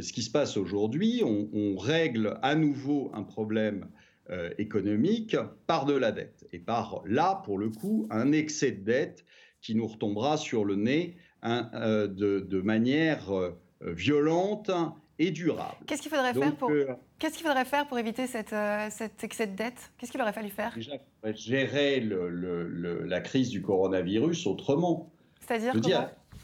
ce 0.00 0.12
qui 0.12 0.22
se 0.22 0.30
passe 0.30 0.56
aujourd'hui, 0.56 1.22
on, 1.24 1.76
règle 1.76 2.38
à 2.42 2.54
nouveau 2.54 3.10
un 3.14 3.22
problème 3.22 3.88
euh, 4.30 4.50
économique 4.58 5.36
par 5.66 5.86
de 5.86 5.94
la 5.94 6.12
dette. 6.12 6.46
Et 6.52 6.58
par 6.58 7.02
là, 7.06 7.40
pour 7.44 7.58
le 7.58 7.70
coup, 7.70 8.06
un 8.10 8.32
excès 8.32 8.72
de 8.72 8.84
dette 8.84 9.24
qui 9.60 9.74
nous 9.74 9.86
retombera 9.86 10.36
sur 10.36 10.64
le 10.64 10.76
nez 10.76 11.16
hein, 11.42 11.70
euh, 11.74 12.06
de, 12.06 12.60
manière 12.60 13.30
euh, 13.32 13.58
violente 13.80 14.70
et 15.18 15.30
durable. 15.30 15.76
Qu'est-ce 15.86 16.02
qu'il 16.02 16.10
faudrait, 16.10 16.34
faire 16.34 16.56
pour... 16.56 16.70
Qu'est-ce 17.18 17.36
qu'il 17.36 17.46
faudrait 17.46 17.64
faire 17.64 17.88
pour 17.88 17.98
éviter 17.98 18.26
cette, 18.26 18.50
dette? 18.50 19.90
Qu'est-ce 19.98 20.12
qu'il 20.12 20.20
aurait 20.20 20.32
fallu 20.32 20.50
faire? 20.50 20.72
Déjà, 20.74 20.92
gérer 21.34 22.00
le, 22.00 23.04
la 23.04 23.20
crise 23.20 23.50
du 23.50 23.62
coronavirus 23.62 24.46
autrement. 24.46 25.10
C'est-à-dire 25.40 25.74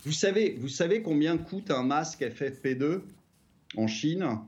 vous 0.04 0.12
savez, 0.12 0.56
vous 0.58 0.68
savez 0.68 1.02
combien 1.02 1.38
coûte 1.38 1.70
un 1.70 1.82
masque 1.82 2.22
FFP2 2.22 3.02
en 3.76 3.86
Chine? 3.86 4.38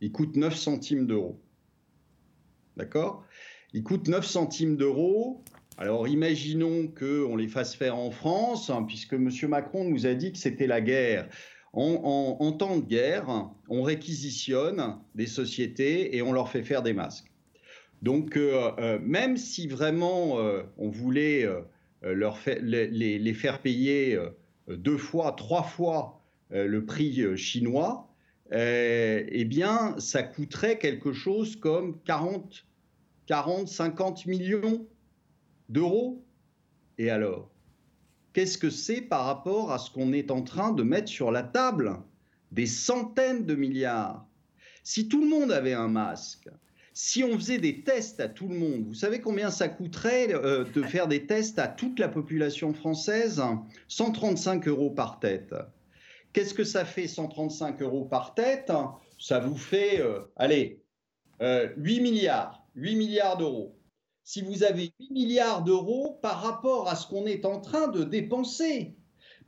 Il 0.00 0.12
coûte 0.12 0.36
9 0.36 0.54
centimes 0.54 1.06
d'euros. 1.06 1.40
D'accord? 2.76 3.24
Il 3.72 3.82
coûte 3.82 4.06
9 4.06 4.24
centimes 4.24 4.76
d'euros. 4.76 5.42
Alors 5.80 6.08
imaginons 6.08 6.88
qu'on 6.88 7.36
les 7.36 7.46
fasse 7.46 7.76
faire 7.76 7.96
en 7.96 8.10
France, 8.10 8.68
hein, 8.68 8.82
puisque 8.82 9.12
M. 9.12 9.30
Macron 9.48 9.84
nous 9.88 10.06
a 10.06 10.14
dit 10.14 10.32
que 10.32 10.38
c'était 10.38 10.66
la 10.66 10.80
guerre. 10.80 11.28
En, 11.72 12.52
temps 12.58 12.78
de 12.78 12.84
guerre, 12.84 13.48
on 13.68 13.82
réquisitionne 13.82 14.96
des 15.14 15.28
sociétés 15.28 16.16
et 16.16 16.22
on 16.22 16.32
leur 16.32 16.48
fait 16.48 16.64
faire 16.64 16.82
des 16.82 16.94
masques. 16.94 17.30
Donc 18.02 18.36
euh, 18.36 18.72
euh, 18.78 18.98
même 19.00 19.36
si 19.36 19.68
vraiment 19.68 20.40
euh, 20.40 20.62
on 20.78 20.88
voulait 20.88 21.46
les, 22.02 23.34
faire 23.34 23.60
payer 23.60 24.18
deux 24.66 24.98
fois, 24.98 25.32
trois 25.32 25.62
fois 25.62 26.20
le 26.50 26.84
prix 26.84 27.36
chinois, 27.36 28.12
eh 28.50 29.44
bien 29.44 29.94
ça 29.98 30.24
coûterait 30.24 30.78
quelque 30.78 31.12
chose 31.12 31.54
comme 31.54 32.00
40, 32.04 32.66
40 33.26 33.68
50 33.68 34.26
millions 34.26 34.84
d'euros. 35.68 36.24
Et 36.98 37.10
alors 37.10 37.50
Qu'est-ce 38.38 38.58
que 38.58 38.70
c'est 38.70 39.00
par 39.00 39.24
rapport 39.24 39.72
à 39.72 39.78
ce 39.78 39.90
qu'on 39.90 40.12
est 40.12 40.30
en 40.30 40.42
train 40.42 40.70
de 40.70 40.84
mettre 40.84 41.08
sur 41.08 41.32
la 41.32 41.42
table? 41.42 41.96
Des 42.52 42.66
centaines 42.66 43.46
de 43.46 43.56
milliards. 43.56 44.26
Si 44.84 45.08
tout 45.08 45.20
le 45.20 45.28
monde 45.28 45.50
avait 45.50 45.72
un 45.72 45.88
masque, 45.88 46.48
si 46.94 47.24
on 47.24 47.36
faisait 47.36 47.58
des 47.58 47.82
tests 47.82 48.20
à 48.20 48.28
tout 48.28 48.48
le 48.48 48.56
monde, 48.56 48.84
vous 48.86 48.94
savez 48.94 49.20
combien 49.20 49.50
ça 49.50 49.68
coûterait 49.68 50.32
euh, 50.34 50.64
de 50.64 50.82
faire 50.82 51.08
des 51.08 51.26
tests 51.26 51.58
à 51.58 51.68
toute 51.68 51.98
la 51.98 52.08
population 52.08 52.72
française? 52.72 53.42
135 53.88 54.68
euros 54.68 54.90
par 54.90 55.18
tête. 55.20 55.54
Qu'est-ce 56.32 56.54
que 56.54 56.64
ça 56.64 56.84
fait 56.84 57.08
135 57.08 57.82
euros 57.82 58.04
par 58.04 58.34
tête? 58.34 58.70
Ça 59.18 59.40
vous 59.40 59.56
fait, 59.56 60.00
euh, 60.00 60.20
allez, 60.36 60.80
8 61.40 61.44
euh, 61.44 61.74
milliards, 61.76 62.64
8 62.76 62.96
milliards 62.96 63.36
d'euros 63.36 63.77
si 64.28 64.42
vous 64.42 64.62
avez 64.62 64.92
8 65.00 65.10
milliards 65.10 65.64
d'euros 65.64 66.18
par 66.20 66.42
rapport 66.42 66.86
à 66.86 66.96
ce 66.96 67.06
qu'on 67.06 67.24
est 67.24 67.46
en 67.46 67.62
train 67.62 67.88
de 67.88 68.04
dépenser, 68.04 68.94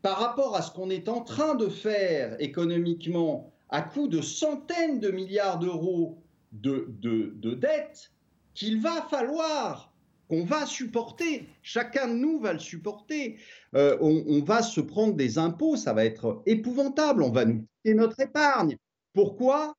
par 0.00 0.18
rapport 0.18 0.56
à 0.56 0.62
ce 0.62 0.70
qu'on 0.70 0.88
est 0.88 1.10
en 1.10 1.20
train 1.20 1.54
de 1.54 1.68
faire 1.68 2.34
économiquement 2.40 3.52
à 3.68 3.82
coût 3.82 4.08
de 4.08 4.22
centaines 4.22 4.98
de 4.98 5.10
milliards 5.10 5.58
d'euros 5.58 6.16
de, 6.52 6.86
de, 6.98 7.54
dettes, 7.54 8.10
qu'il 8.54 8.80
va 8.80 9.02
falloir 9.10 9.92
qu'on 10.30 10.46
va 10.46 10.64
supporter. 10.64 11.46
Chacun 11.60 12.08
de 12.08 12.14
nous 12.14 12.40
va 12.40 12.54
le 12.54 12.58
supporter. 12.58 13.38
Euh, 13.74 13.98
on, 14.00 14.40
va 14.42 14.62
se 14.62 14.80
prendre 14.80 15.12
des 15.12 15.36
impôts, 15.36 15.76
ça 15.76 15.92
va 15.92 16.06
être 16.06 16.42
épouvantable. 16.46 17.22
On 17.22 17.32
va 17.32 17.44
nous 17.44 17.66
quitter 17.82 17.94
notre 17.94 18.18
épargne. 18.18 18.78
Pourquoi? 19.12 19.74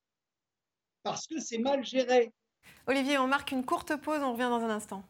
Parce 1.02 1.26
que 1.26 1.40
c'est 1.40 1.58
mal 1.58 1.84
géré. 1.84 2.32
Olivier, 2.88 3.18
on 3.18 3.28
marque 3.28 3.52
une 3.52 3.64
courte 3.64 3.96
pause, 3.96 4.22
on 4.22 4.34
revient 4.34 4.50
dans 4.50 4.64
un 4.64 4.70
instant. 4.70 5.04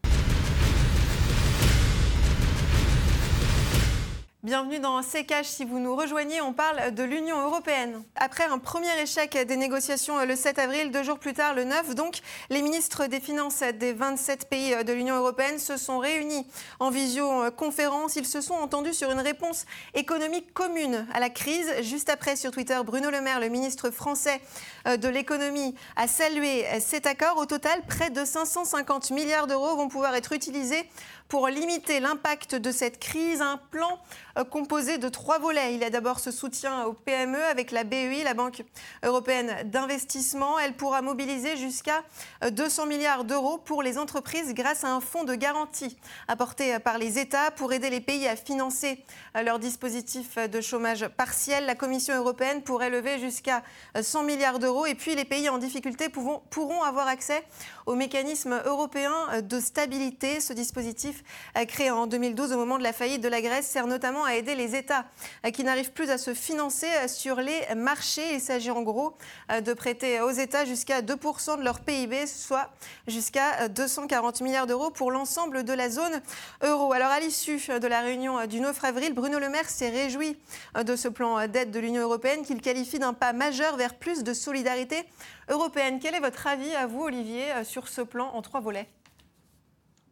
Bienvenue 4.44 4.80
dans 4.80 5.04
CKH. 5.04 5.44
Si 5.44 5.66
vous 5.66 5.78
nous 5.78 5.96
rejoignez, 5.96 6.42
on 6.42 6.52
parle 6.52 6.96
de 6.96 7.04
l'Union 7.04 7.40
européenne. 7.46 8.02
Après 8.16 8.44
un 8.44 8.58
premier 8.58 9.00
échec 9.00 9.38
des 9.38 9.56
négociations 9.56 10.26
le 10.26 10.36
7 10.36 10.58
avril, 10.58 10.90
deux 10.90 11.04
jours 11.04 11.20
plus 11.20 11.34
tard, 11.34 11.54
le 11.54 11.64
9, 11.64 11.94
donc, 11.94 12.22
les 12.50 12.64
ministres 12.64 13.06
des 13.06 13.20
Finances 13.20 13.60
des 13.60 13.94
27 13.94 14.50
pays 14.50 14.84
de 14.84 14.94
l'Union 14.94 15.16
européenne 15.16 15.60
se 15.60 15.78
sont 15.78 16.00
réunis 16.00 16.48
en 16.80 16.90
visioconférence. 16.90 18.16
Ils 18.16 18.26
se 18.26 18.42
sont 18.42 18.56
entendus 18.56 18.96
sur 18.96 19.12
une 19.12 19.20
réponse 19.20 19.68
économique 19.94 20.52
commune 20.56 21.06
à 21.14 21.20
la 21.20 21.30
crise. 21.30 21.72
Juste 21.84 22.10
après, 22.10 22.36
sur 22.36 22.50
Twitter, 22.50 22.80
Bruno 22.84 23.12
Le 23.12 23.22
Maire, 23.22 23.42
le 23.42 23.50
ministre 23.50 23.92
français 23.92 24.42
de 24.88 25.08
l'économie, 25.08 25.76
a 25.96 26.08
salué 26.08 26.66
cet 26.80 27.06
accord. 27.06 27.38
Au 27.38 27.46
total, 27.46 27.80
près 27.88 28.10
de 28.10 28.26
550 28.26 29.12
milliards 29.12 29.46
d'euros 29.46 29.76
vont 29.76 29.88
pouvoir 29.88 30.16
être 30.16 30.34
utilisés 30.34 30.90
pour 31.32 31.48
limiter 31.48 32.02
l'impact 32.02 32.56
de 32.56 32.72
cette 32.74 33.00
crise, 33.00 33.40
un 33.40 33.56
plan 33.56 34.00
euh, 34.38 34.44
composé 34.44 34.98
de 34.98 35.08
trois 35.08 35.40
volets. 35.40 35.74
Il 35.76 35.80
y 35.80 35.86
a 35.86 35.90
d'abord 35.90 36.20
ce 36.20 36.30
soutien 36.30 36.84
aux 36.84 36.92
PME 36.92 37.42
avec 37.42 37.72
la 37.72 37.86
BEI, 37.86 38.26
la 38.26 38.34
Banque 38.34 38.64
européenne 39.02 39.56
d'investissement. 39.64 40.60
Elle 40.60 40.74
pourra 40.74 41.02
mobiliser 41.02 41.56
jusqu'à 41.56 42.04
200 42.52 42.84
euh, 42.84 42.86
milliards 42.86 43.24
d'euros 43.24 43.58
pour 43.58 43.82
les 43.82 43.98
entreprises 43.98 44.54
grâce 44.54 44.84
à 44.84 44.90
un 44.90 45.00
fonds 45.00 45.24
de 45.24 45.34
garantie 45.34 45.96
apporté 46.28 46.78
par 46.80 46.98
les 46.98 47.18
États 47.18 47.50
pour 47.52 47.72
aider 47.72 47.90
les 47.90 48.02
pays 48.02 48.28
à 48.28 48.36
financer 48.36 49.02
euh, 49.38 49.42
leur 49.42 49.58
dispositif 49.58 50.38
de 50.38 50.60
chômage 50.60 51.08
partiel. 51.08 51.66
La 51.66 51.76
Commission 51.76 52.14
européenne 52.14 52.62
pourrait 52.62 52.90
lever 52.90 53.20
jusqu'à 53.20 53.64
100 54.00 54.24
milliards 54.24 54.60
d'euros 54.60 54.86
et 54.86 54.96
puis 54.96 55.16
les 55.16 55.24
pays 55.24 55.48
en 55.48 55.60
difficulté 55.60 56.10
pourront 56.10 56.84
avoir 56.84 57.08
accès 57.08 57.42
au 57.86 57.96
mécanisme 57.96 58.62
européen 58.66 59.14
de 59.42 59.60
stabilité. 59.62 60.42
Ce 60.42 60.52
dispositif, 60.52 61.21
euh, 61.58 61.66
créé 61.66 61.92
en 61.92 62.08
2012 62.08 62.54
au 62.54 62.58
moment 62.58 62.78
de 62.78 62.84
la 62.84 62.94
faillite 62.94 63.22
de 63.22 63.28
la 63.28 63.42
Grèce, 63.42 63.68
sert 63.68 63.88
notamment 63.88 64.26
à 64.26 64.36
aider 64.36 64.56
les 64.56 64.76
États 64.76 65.06
euh, 65.46 65.52
qui 65.52 65.64
n'arrivent 65.64 65.92
plus 65.92 66.10
à 66.10 66.18
se 66.18 66.34
financer 66.34 66.88
euh, 67.04 67.08
sur 67.08 67.38
les 67.38 67.62
marchés. 67.76 68.36
Il 68.36 68.42
s'agit 68.42 68.72
en 68.72 68.82
gros 68.82 69.18
de 69.50 69.74
prêter 69.74 70.22
aux 70.22 70.32
États 70.32 70.66
jusqu'à 70.66 71.02
2% 71.02 71.58
de 71.58 71.64
leur 71.64 71.80
PIB, 71.82 72.28
soit 72.28 72.70
jusqu'à 73.08 73.68
240 73.68 74.42
milliards 74.42 74.68
d'euros 74.68 74.90
pour 74.90 75.12
l'ensemble 75.12 75.64
de 75.64 75.74
la 75.74 75.90
zone 75.90 76.22
euro. 76.64 76.94
Alors 76.94 77.10
à 77.10 77.20
l'issue 77.20 77.60
de 77.80 77.88
la 77.88 78.02
réunion 78.02 78.46
du 78.48 78.60
9 78.60 78.84
avril, 78.84 79.14
Bruno 79.14 79.40
Le 79.40 79.50
Maire 79.50 79.70
s'est 79.70 79.90
réjoui 79.90 80.38
de 80.82 80.96
ce 80.96 81.08
plan 81.08 81.48
d'aide 81.48 81.72
de 81.72 81.80
l'Union 81.80 82.02
européenne 82.02 82.44
qu'il 82.44 82.62
qualifie 82.62 83.00
d'un 83.00 83.14
pas 83.14 83.34
majeur 83.34 83.78
vers 83.78 83.96
plus 83.96 84.24
de 84.24 84.34
solidarité 84.34 85.04
européenne. 85.50 86.00
Quel 86.02 86.16
est 86.16 86.20
votre 86.20 86.48
avis 86.48 86.74
à 86.76 86.88
vous, 86.88 87.04
Olivier, 87.04 87.46
sur 87.64 87.88
ce 87.88 88.02
plan 88.02 88.32
en 88.34 88.42
trois 88.42 88.62
volets? 88.62 88.88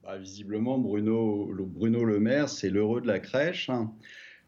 Bah, 0.03 0.17
Visiblement, 0.17 0.77
Bruno, 0.77 1.51
Le 1.51 2.19
Maire, 2.19 2.49
c'est 2.49 2.69
l'heureux 2.69 3.01
de 3.01 3.07
la 3.07 3.19
crèche. 3.19 3.69
Hein. 3.69 3.93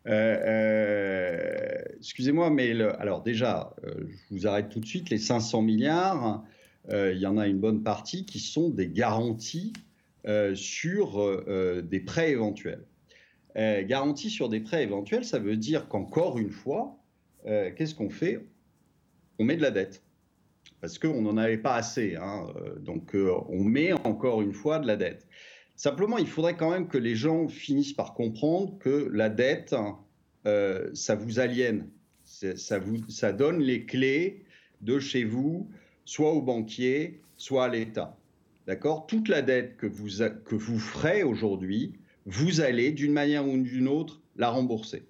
Euh, 0.07 0.37
euh, 0.43 1.83
excusez-moi, 1.97 2.49
mais 2.49 2.71
alors 2.81 3.21
déjà, 3.21 3.75
euh, 3.85 3.93
je 4.09 4.35
vous 4.35 4.47
arrête 4.47 4.69
tout 4.69 4.79
de 4.79 4.85
suite. 4.85 5.09
Les 5.09 5.17
500 5.17 5.61
milliards, 5.61 6.43
il 6.91 7.17
y 7.17 7.27
en 7.27 7.37
a 7.37 7.47
une 7.47 7.59
bonne 7.59 7.83
partie 7.83 8.25
qui 8.25 8.39
sont 8.39 8.69
des 8.69 8.89
garanties 8.89 9.73
sur 10.55 11.43
des 11.83 11.99
prêts 11.99 12.31
éventuels. 12.31 12.85
garanties 13.55 14.31
sur 14.31 14.49
des 14.49 14.61
prêts 14.61 14.83
éventuels, 14.83 15.23
ça 15.23 15.37
veut 15.37 15.57
dire 15.57 15.87
qu'encore 15.87 16.39
une 16.39 16.49
fois, 16.49 16.97
qu'est-ce 17.45 17.93
qu'on 17.93 18.09
fait? 18.09 18.43
On 19.37 19.43
met 19.43 19.57
de 19.57 19.61
la 19.61 19.71
dette 19.71 20.01
parce 20.81 20.97
qu'on 20.97 21.21
n'en 21.21 21.37
avait 21.37 21.59
pas 21.59 21.75
assez. 21.75 22.15
Hein, 22.15 22.47
euh, 22.57 22.77
donc 22.79 23.15
euh, 23.15 23.31
on 23.47 23.63
met 23.63 23.93
encore 23.93 24.41
une 24.41 24.53
fois 24.53 24.79
de 24.79 24.87
la 24.87 24.97
dette. 24.97 25.27
Simplement, 25.75 26.17
il 26.17 26.27
faudrait 26.27 26.57
quand 26.57 26.71
même 26.71 26.87
que 26.87 26.97
les 26.97 27.15
gens 27.15 27.47
finissent 27.47 27.93
par 27.93 28.13
comprendre 28.13 28.77
que 28.79 29.09
la 29.13 29.29
dette, 29.29 29.75
euh, 30.45 30.89
ça 30.93 31.15
vous 31.15 31.39
aliène, 31.39 31.89
ça, 32.25 32.79
vous, 32.79 32.97
ça 33.09 33.31
donne 33.31 33.59
les 33.59 33.85
clés 33.85 34.43
de 34.81 34.99
chez 34.99 35.23
vous, 35.23 35.69
soit 36.05 36.33
aux 36.33 36.41
banquiers, 36.41 37.21
soit 37.37 37.65
à 37.65 37.69
l'État. 37.69 38.17
D'accord? 38.67 39.07
Toute 39.07 39.27
la 39.27 39.41
dette 39.41 39.77
que 39.77 39.87
vous, 39.87 40.23
que 40.45 40.55
vous 40.55 40.77
ferez 40.77 41.23
aujourd'hui, 41.23 41.93
vous 42.25 42.61
allez, 42.61 42.91
d'une 42.91 43.13
manière 43.13 43.47
ou 43.47 43.57
d'une 43.57 43.87
autre, 43.87 44.21
la 44.35 44.49
rembourser. 44.49 45.03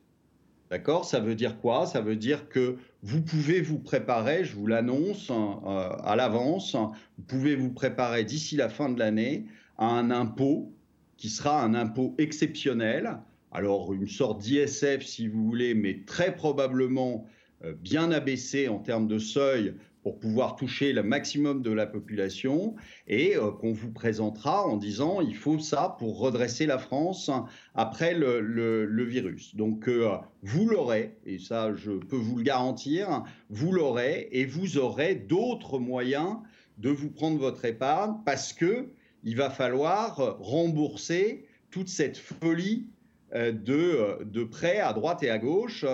D'accord? 0.72 1.04
Ça 1.04 1.20
veut 1.20 1.36
dire 1.36 1.60
quoi? 1.60 1.86
Ça 1.86 2.00
veut 2.00 2.16
dire 2.16 2.48
que 2.48 2.78
vous 3.04 3.22
pouvez 3.22 3.60
vous 3.60 3.78
préparer, 3.78 4.46
je 4.46 4.56
vous 4.56 4.68
l'annonce 4.68 5.30
hein, 5.30 5.60
euh, 5.66 5.90
à 6.02 6.16
l'avance, 6.16 6.76
vous 7.18 7.24
pouvez 7.28 7.56
vous 7.56 7.72
préparer 7.72 8.24
d'ici 8.24 8.56
la 8.56 8.70
fin 8.70 8.88
de 8.88 8.98
l'année 8.98 9.48
à 9.78 9.88
un 9.88 10.10
impôt 10.12 10.72
qui 11.18 11.28
sera 11.28 11.62
un 11.62 11.74
impôt 11.74 12.16
exceptionnel. 12.18 13.18
Alors 13.52 13.92
une 13.92 14.08
sorte 14.08 14.40
d'ISF 14.40 15.02
si 15.02 15.28
vous 15.28 15.44
voulez, 15.44 15.74
mais 15.74 16.04
très 16.06 16.34
probablement 16.34 17.28
euh, 17.66 17.74
bien 17.74 18.10
abaissé 18.10 18.70
en 18.70 18.80
termes 18.80 19.10
de 19.10 19.20
seuil 19.20 19.74
pour 20.04 20.20
pouvoir 20.20 20.56
toucher 20.56 20.94
le 20.94 21.04
maximum 21.04 21.62
de 21.62 21.72
la 21.72 21.86
population 21.86 22.76
et 23.08 23.36
euh, 23.36 23.52
qu'on 23.52 23.74
vous 23.74 23.92
présentera 23.92 24.66
en 24.66 24.78
disant 24.78 25.22
il 25.22 25.36
faut 25.36 25.60
ça 25.60 25.96
pour 26.00 26.20
redresser 26.20 26.66
la 26.66 26.78
France 26.78 27.30
après 27.76 28.14
le, 28.14 29.04
virus. 29.04 29.56
Donc 29.56 29.88
euh, 29.88 30.18
vous 30.42 30.68
l'aurez, 30.68 31.16
et 31.26 31.40
ça 31.40 31.74
je 31.76 31.92
peux 31.92 32.16
vous 32.16 32.38
le 32.38 32.44
garantir, 32.44 33.24
vous 33.50 33.72
l'aurez 33.72 34.30
et 34.32 34.46
vous 34.46 34.78
aurez 34.78 35.16
d'autres 35.16 35.80
moyens 35.80 36.38
de 36.78 36.90
vous 36.90 37.10
prendre 37.10 37.38
votre 37.38 37.66
épargne 37.66 38.16
parce 38.26 38.54
que 38.54 38.90
il 39.24 39.36
va 39.36 39.50
falloir 39.50 40.38
rembourser 40.40 41.46
toute 41.70 41.90
cette 41.90 42.18
folie 42.18 42.88
de, 43.34 44.24
de 44.24 44.44
prêts 44.44 44.80
à 44.80 44.94
droite 44.94 45.24
et 45.24 45.30
à 45.30 45.38
gauche 45.38 45.86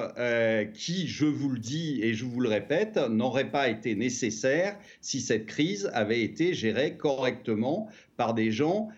qui, 0.74 1.08
je 1.08 1.26
vous 1.26 1.50
le 1.50 1.60
dis 1.60 2.00
et 2.02 2.14
je 2.14 2.26
vous 2.26 2.40
le 2.40 2.50
répète, 2.50 2.98
n'auraient 2.98 3.52
pas 3.52 3.70
été 3.70 3.96
nécessaires 3.96 4.78
si 5.02 5.22
cette 5.22 5.46
crise 5.46 5.90
avait 5.94 6.22
été 6.22 6.54
gérée 6.54 6.98
correctement 6.98 7.90
par 8.16 8.34
des 8.34 8.52
gens 8.52 8.90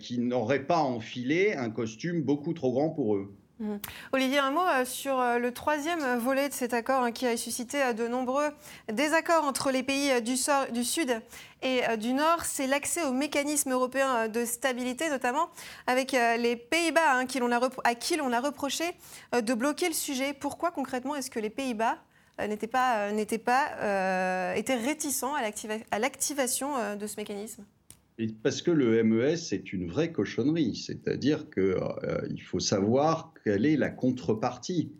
qui 0.00 0.18
n'auraient 0.18 0.66
pas 0.66 0.80
enfilé 0.80 1.54
un 1.54 1.70
costume 1.70 2.22
beaucoup 2.22 2.52
trop 2.52 2.72
grand 2.72 2.90
pour 2.90 3.16
eux. 3.16 3.32
Mmh. 3.60 3.76
Olivier, 4.12 4.38
un 4.38 4.52
mot 4.52 4.60
euh, 4.60 4.84
sur 4.84 5.18
euh, 5.18 5.38
le 5.38 5.52
troisième 5.52 6.18
volet 6.18 6.48
de 6.48 6.54
cet 6.54 6.74
accord 6.74 7.02
hein, 7.02 7.10
qui 7.10 7.26
a 7.26 7.36
suscité 7.36 7.82
euh, 7.82 7.92
de 7.92 8.06
nombreux 8.06 8.50
désaccords 8.92 9.44
entre 9.44 9.72
les 9.72 9.82
pays 9.82 10.22
du, 10.22 10.36
Sud 10.36 11.20
et 11.62 11.82
du 11.96 12.12
Nord, 12.12 12.44
c'est 12.44 12.68
l'accès 12.68 13.02
au 13.02 13.10
mécanisme 13.10 13.72
européen 13.72 14.28
de 14.28 14.44
stabilité, 14.44 15.10
notamment 15.10 15.48
avec 15.88 16.12
les 16.12 16.54
Pays-Bas, 16.54 17.14
hein, 17.14 17.26
à 17.84 17.94
qui 17.96 18.16
l'on 18.16 18.32
a 18.32 18.40
reproché 18.40 18.84
de 19.32 19.54
bloquer 19.54 19.88
le 19.88 19.94
sujet. 19.94 20.34
Pourquoi 20.34 20.70
concrètement 20.70 21.16
est-ce 21.16 21.30
que 21.30 21.40
les 21.40 21.50
Pays-Bas 21.50 21.98
n'étaient 22.46 22.68
pas, 22.68 23.08
réticents 24.68 25.34
à 25.34 25.98
l'activation 25.98 26.94
de 26.94 27.06
ce 27.08 27.16
mécanisme? 27.16 27.64
Parce 28.42 28.62
que 28.62 28.70
le 28.70 29.02
MES 29.04 29.52
est 29.52 29.72
une 29.72 29.88
vraie 29.88 30.12
cochonnerie, 30.12 30.74
c'est-à-dire 30.74 31.48
qu'il 31.50 31.62
euh, 31.62 32.36
faut 32.44 32.60
savoir 32.60 33.32
quelle 33.44 33.64
est 33.64 33.76
la 33.76 33.90
contrepartie. 33.90 34.92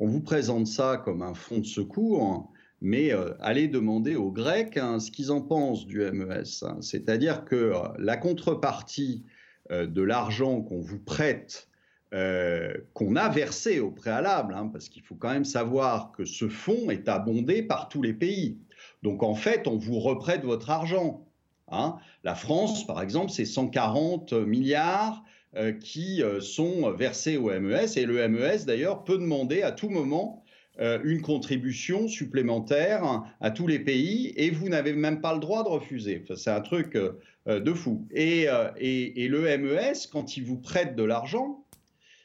On 0.00 0.06
vous 0.06 0.22
présente 0.22 0.66
ça 0.66 1.00
comme 1.04 1.22
un 1.22 1.34
fonds 1.34 1.58
de 1.58 1.66
secours, 1.66 2.50
mais 2.80 3.12
euh, 3.12 3.32
allez 3.40 3.68
demander 3.68 4.16
aux 4.16 4.32
Grecs 4.32 4.76
hein, 4.78 4.98
ce 4.98 5.10
qu'ils 5.10 5.30
en 5.30 5.42
pensent 5.42 5.86
du 5.86 6.00
MES. 6.00 6.42
Hein. 6.62 6.78
C'est-à-dire 6.80 7.44
que 7.44 7.54
euh, 7.54 7.78
la 7.98 8.16
contrepartie 8.16 9.24
de 9.70 10.02
l'argent 10.02 10.60
qu'on 10.60 10.82
vous 10.82 10.98
prête, 10.98 11.70
qu'on 12.12 13.16
a 13.16 13.28
versé 13.30 13.80
au 13.80 13.90
préalable, 13.90 14.52
hein, 14.52 14.68
parce 14.70 14.90
qu'il 14.90 15.02
faut 15.02 15.14
quand 15.14 15.30
même 15.30 15.46
savoir 15.46 16.12
que 16.12 16.26
ce 16.26 16.50
fonds 16.50 16.90
est 16.90 17.08
abondé 17.08 17.62
par 17.62 17.88
tous 17.88 18.02
les 18.02 18.12
pays. 18.12 18.58
Donc 19.02 19.22
en 19.22 19.34
fait, 19.34 19.66
on 19.66 19.78
vous 19.78 19.98
reprête 19.98 20.42
votre 20.44 20.68
argent. 20.68 21.26
Hein. 21.74 21.96
La 22.22 22.34
France, 22.34 22.86
par 22.86 23.02
exemple, 23.02 23.30
c'est 23.30 23.44
140 23.44 24.32
milliards 24.32 25.22
euh, 25.56 25.72
qui 25.72 26.20
euh, 26.20 26.40
sont 26.40 26.90
versés 26.90 27.36
au 27.36 27.48
MES 27.60 27.96
et 27.96 28.06
le 28.06 28.26
MES, 28.26 28.64
d'ailleurs, 28.66 29.04
peut 29.04 29.18
demander 29.18 29.62
à 29.62 29.70
tout 29.70 29.88
moment 29.88 30.42
euh, 30.80 30.98
une 31.04 31.22
contribution 31.22 32.08
supplémentaire 32.08 33.22
à 33.40 33.52
tous 33.52 33.68
les 33.68 33.78
pays 33.78 34.32
et 34.36 34.50
vous 34.50 34.68
n'avez 34.68 34.94
même 34.94 35.20
pas 35.20 35.32
le 35.32 35.38
droit 35.38 35.62
de 35.62 35.68
refuser. 35.68 36.24
c'est 36.34 36.50
un 36.50 36.60
truc 36.60 36.98
de 37.46 37.72
fou. 37.72 38.08
Et, 38.10 38.48
et, 38.78 39.28
le 39.28 39.42
MES, 39.58 40.08
quand 40.10 40.36
il 40.36 40.44
vous 40.44 40.56
prête 40.56 40.96
de 40.96 41.04
l'argent, 41.04 41.64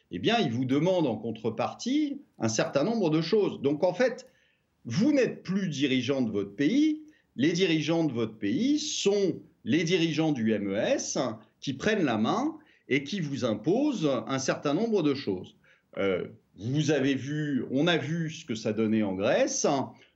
eh 0.10 0.18
bien, 0.18 0.40
il 0.40 0.52
vous 0.52 0.66
demande 0.66 1.06
en 1.06 1.16
contrepartie 1.16 2.24
un 2.40 2.50
certain 2.50 2.84
nombre 2.84 3.12
de 3.12 3.22
choses. 3.22 3.62
Donc, 3.62 3.84
en 3.84 3.94
fait, 3.94 4.28
vous 4.86 5.12
n'êtes 5.12 5.44
plus 5.44 5.70
dirigeant 5.70 6.24
de 6.24 6.32
votre 6.32 6.56
pays, 6.56 7.04
les 7.40 7.54
dirigeants 7.54 8.04
de 8.04 8.12
votre 8.12 8.38
pays 8.38 8.80
sont 8.80 9.40
les 9.64 9.86
dirigeants 9.86 10.34
du 10.34 10.44
MES 10.60 11.18
qui 11.62 11.74
prennent 11.74 12.04
la 12.04 12.18
main 12.18 12.58
et 12.90 13.06
qui 13.06 13.22
vous 13.22 13.46
imposent 13.46 14.12
un 14.28 14.40
certain 14.40 14.74
nombre 14.74 15.04
de 15.04 15.14
choses. 15.14 15.56
Euh, 15.98 16.28
vous 16.58 16.92
avez 16.92 17.16
vu, 17.16 17.64
on 17.72 17.88
a 17.88 17.96
vu 17.96 18.30
ce 18.30 18.44
que 18.44 18.56
ça 18.56 18.74
donnait 18.74 19.04
en 19.04 19.14
Grèce. 19.14 19.66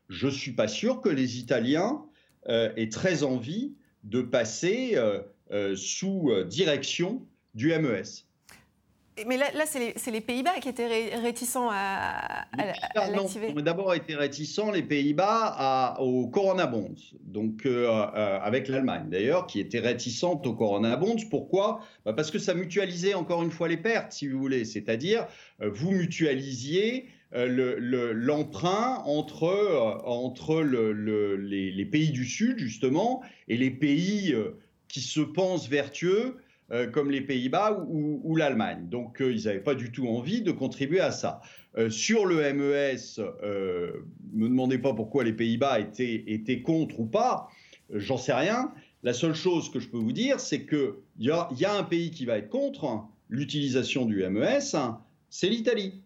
Je 0.10 0.25
ne 0.27 0.32
suis 0.32 0.51
pas 0.51 0.68
sûr 0.68 1.00
que 1.00 1.08
les 1.08 1.39
Italiens 1.39 2.03
euh, 2.50 2.74
aient 2.75 2.89
très 2.89 3.24
envie 3.24 3.74
de 4.03 4.22
passer 4.22 4.96
euh, 4.98 5.75
sous 5.77 6.30
direction 6.50 7.25
du 7.56 7.70
MES. 7.70 8.25
Mais 9.27 9.38
là, 9.38 9.65
c'est 9.65 10.12
les, 10.12 10.22
Pays-Bas 10.22 10.60
qui 10.60 10.70
étaient 10.70 11.15
réticents 11.15 11.70
à, 11.70 12.48
à, 12.58 13.12
l'activer. 13.12 13.53
D'abord 13.62 13.93
été 13.93 14.15
réticents 14.15 14.72
les 14.72 14.82
Pays-Bas 14.82 15.98
au 16.00 16.27
Corona 16.27 16.65
Bonds, 16.65 16.96
donc 17.22 17.65
euh, 17.65 17.88
euh, 17.88 18.39
avec 18.41 18.67
l'Allemagne 18.67 19.10
d'ailleurs, 19.10 19.46
qui 19.46 19.60
était 19.60 19.79
réticente 19.79 20.48
au 20.48 20.53
Corona 20.53 20.96
Bonds. 20.96 21.27
Pourquoi? 21.29 21.82
Bah, 22.05 22.13
Parce 22.13 22.32
que 22.32 22.39
ça 22.39 22.55
mutualisait 22.55 23.13
encore 23.13 23.43
une 23.43 23.51
fois 23.51 23.67
les 23.67 23.77
pertes, 23.77 24.13
si 24.13 24.27
vous 24.27 24.39
voulez. 24.39 24.65
C'est-à-dire, 24.65 25.27
euh, 25.62 25.70
vous 25.72 25.91
mutualisiez 25.91 27.08
l'emprunt 27.36 29.01
entre, 29.05 30.01
entre 30.05 30.62
les, 30.62 31.72
les, 31.72 31.86
pays 31.86 32.12
du 32.12 32.25
Sud, 32.25 32.60
justement, 32.60 33.24
et 33.48 33.58
les 33.58 33.72
pays 33.72 34.36
qui 34.88 35.01
se 35.01 35.20
pensent 35.20 35.67
vertueux 35.67 36.38
euh, 36.74 36.88
comme 36.88 37.12
les 37.12 37.22
Pays-Bas 37.22 37.86
ou, 37.88 38.36
l'Allemagne. 38.36 38.88
Donc, 38.90 39.22
euh, 39.22 39.31
ils 39.31 39.46
n'avaient 39.46 39.59
pas 39.59 39.75
du 39.75 39.92
tout 39.92 40.07
envie 40.07 40.42
de 40.42 40.51
contribuer 40.51 41.01
à 41.01 41.12
ça. 41.12 41.40
Euh, 41.77 41.92
sur 41.92 42.25
le 42.25 42.38
MES, 42.51 43.20
ne 43.20 44.01
me 44.33 44.48
demandez 44.48 44.79
pas 44.79 44.94
pourquoi 44.94 45.24
les 45.24 45.33
Pays-Bas 45.33 45.79
étaient, 45.79 46.24
étaient, 46.25 46.64
contre 46.64 47.00
ou 47.00 47.05
pas, 47.05 47.48
j'en 47.92 48.18
sais 48.18 48.33
rien. 48.33 48.74
La 49.03 49.14
seule 49.14 49.36
chose 49.36 49.70
que 49.70 49.79
je 49.79 49.88
peux 49.88 50.00
vous 50.00 50.14
dire, 50.14 50.40
c'est 50.40 50.66
qu'il 50.66 50.94
y 51.20 51.29
a, 51.29 51.48
y 51.55 51.66
a 51.66 51.75
un 51.75 51.83
pays 51.83 52.09
qui 52.09 52.25
va 52.25 52.40
être 52.40 52.50
contre 52.50 53.03
l'utilisation 53.29 54.05
du 54.05 54.27
MES, 54.27 54.75
c'est 55.29 55.50
l'Italie. 55.50 56.01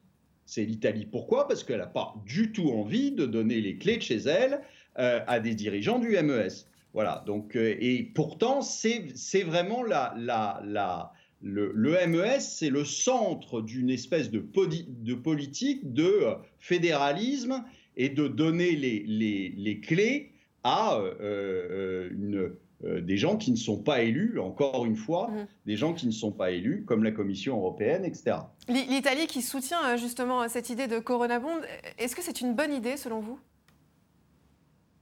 C'est 0.45 0.65
l'Italie. 0.65 1.07
Pourquoi? 1.09 1.47
Parce 1.47 1.63
qu'elle 1.63 1.77
n'a 1.77 1.87
pas 1.87 2.13
du 2.25 2.51
tout 2.51 2.71
envie 2.71 3.11
de 3.11 3.25
donner 3.25 3.61
les 3.61 3.77
clés 3.77 3.97
de 3.97 4.01
chez 4.01 4.17
elle 4.17 4.61
à 4.95 5.39
des 5.39 5.53
dirigeants 5.53 5.99
du 5.99 6.09
MES. 6.09 6.65
Voilà, 6.97 7.23
donc, 7.27 7.55
euh, 7.55 7.75
et 7.79 8.01
pourtant, 8.01 8.63
c'est 8.63 9.43
vraiment 9.43 9.83
la, 9.83 10.15
la, 10.17 10.59
la, 10.65 11.13
le, 11.43 11.71
MES, 12.07 12.39
c'est 12.39 12.71
le 12.71 12.85
centre 12.85 13.61
d'une 13.61 13.91
espèce 13.91 14.31
de, 14.31 14.39
de, 14.39 15.13
politique 15.13 15.93
de 15.93 16.03
euh, 16.03 16.33
fédéralisme 16.57 17.63
et 17.97 18.09
de 18.09 18.27
donner 18.27 18.71
les, 18.75 19.03
les, 19.05 19.53
les 19.55 19.79
clés 19.79 20.31
à 20.63 20.97
euh, 20.97 22.09
une, 22.09 22.55
des 23.03 23.17
gens 23.17 23.37
qui 23.37 23.51
ne 23.51 23.57
sont 23.57 23.77
pas 23.77 24.01
élus, 24.01 24.39
encore 24.39 24.87
une 24.87 24.95
fois, 24.95 25.27
mmh. 25.27 25.47
des 25.67 25.77
gens 25.77 25.93
qui 25.93 26.07
ne 26.07 26.11
sont 26.11 26.31
pas 26.31 26.49
élus, 26.49 26.83
comme 26.83 27.03
la 27.03 27.11
Commission 27.11 27.57
européenne, 27.57 28.05
etc. 28.05 28.37
L'Italie 28.69 29.27
qui 29.27 29.43
soutient 29.43 29.97
justement 29.97 30.49
cette 30.49 30.71
idée 30.71 30.87
de 30.87 30.97
Corona 30.97 31.39
Bond, 31.39 31.61
est-ce 31.99 32.15
que 32.15 32.23
c'est 32.23 32.41
une 32.41 32.55
bonne 32.55 32.73
idée 32.73 32.97
selon 32.97 33.19
vous? 33.19 33.37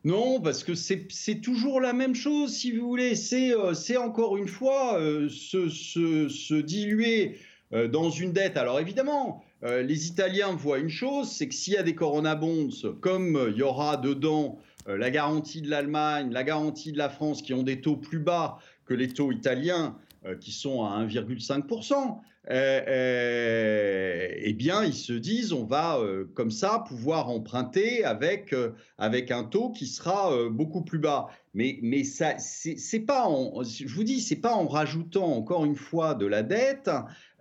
Non, 0.06 0.39
parce 0.39 0.63
que 0.63 0.76
c'est 0.76 1.41
toujours 1.41 1.82
la 1.82 1.91
même 1.91 2.13
chose, 2.13 2.54
si 2.54 2.72
vous 2.72 2.88
voulez. 2.88 3.15
C'est 3.15 3.54
euh, 3.54 3.74
encore 4.00 4.38
une 4.38 4.48
fois 4.48 5.00
euh, 5.00 5.28
se, 5.30 6.62
diluer 6.62 7.39
euh, 7.74 7.88
dans 7.88 8.12
une 8.12 8.32
dette. 8.32 8.56
Alors 8.56 8.80
évidemment, 8.80 9.44
les 9.63 10.08
Italiens 10.08 10.54
voient 10.54 10.78
une 10.78 10.89
chose, 10.89 11.32
c'est 11.32 11.48
que 11.48 11.56
s'il 11.56 11.74
y 11.74 11.78
a 11.78 11.82
des 11.82 11.96
Corona 11.96 12.36
Bonds, 12.36 12.70
comme 13.02 13.48
il 13.50 13.58
y 13.58 13.63
aura 13.63 13.98
dedans 13.98 14.60
la 14.86 15.10
garantie 15.10 15.63
de 15.63 15.72
l'Allemagne, 15.72 16.32
la 16.32 16.44
garantie 16.44 16.91
de 16.91 17.00
la 17.00 17.10
France, 17.10 17.41
qui 17.41 17.56
ont 17.56 17.63
des 17.63 17.82
taux 17.82 17.98
plus 17.98 18.20
bas 18.20 18.60
que 18.86 18.94
les 18.94 19.08
taux 19.08 19.32
italiens, 19.32 19.98
qui 20.39 20.52
sont 20.52 20.84
à 20.84 21.04
1,5%, 21.04 22.20
euh, 22.51 22.81
euh, 22.88 24.27
eh 24.38 24.53
bien, 24.53 24.84
ils 24.84 24.93
se 24.93 25.13
disent, 25.13 25.51
on 25.51 25.65
va 25.65 25.97
euh, 25.97 26.25
comme 26.36 26.51
ça 26.51 26.84
pouvoir 26.88 27.29
emprunter 27.29 28.03
avec, 28.03 28.53
avec 28.97 29.31
un 29.31 29.43
taux 29.43 29.71
qui 29.71 29.88
sera 29.88 30.31
beaucoup 30.49 30.84
plus 30.84 30.99
bas. 30.99 31.27
Mais, 31.53 31.79
mais 31.81 32.03
ça, 32.03 32.38
c'est 32.38 32.99
pas, 32.99 33.27
en, 33.27 33.63
je 33.63 33.88
vous 33.88 34.03
dis, 34.03 34.21
c'est 34.21 34.36
pas 34.36 34.53
en 34.53 34.67
rajoutant 34.67 35.25
encore 35.25 35.65
une 35.65 35.75
fois 35.75 36.13
de 36.13 36.25
la 36.25 36.43
dette 36.43 36.89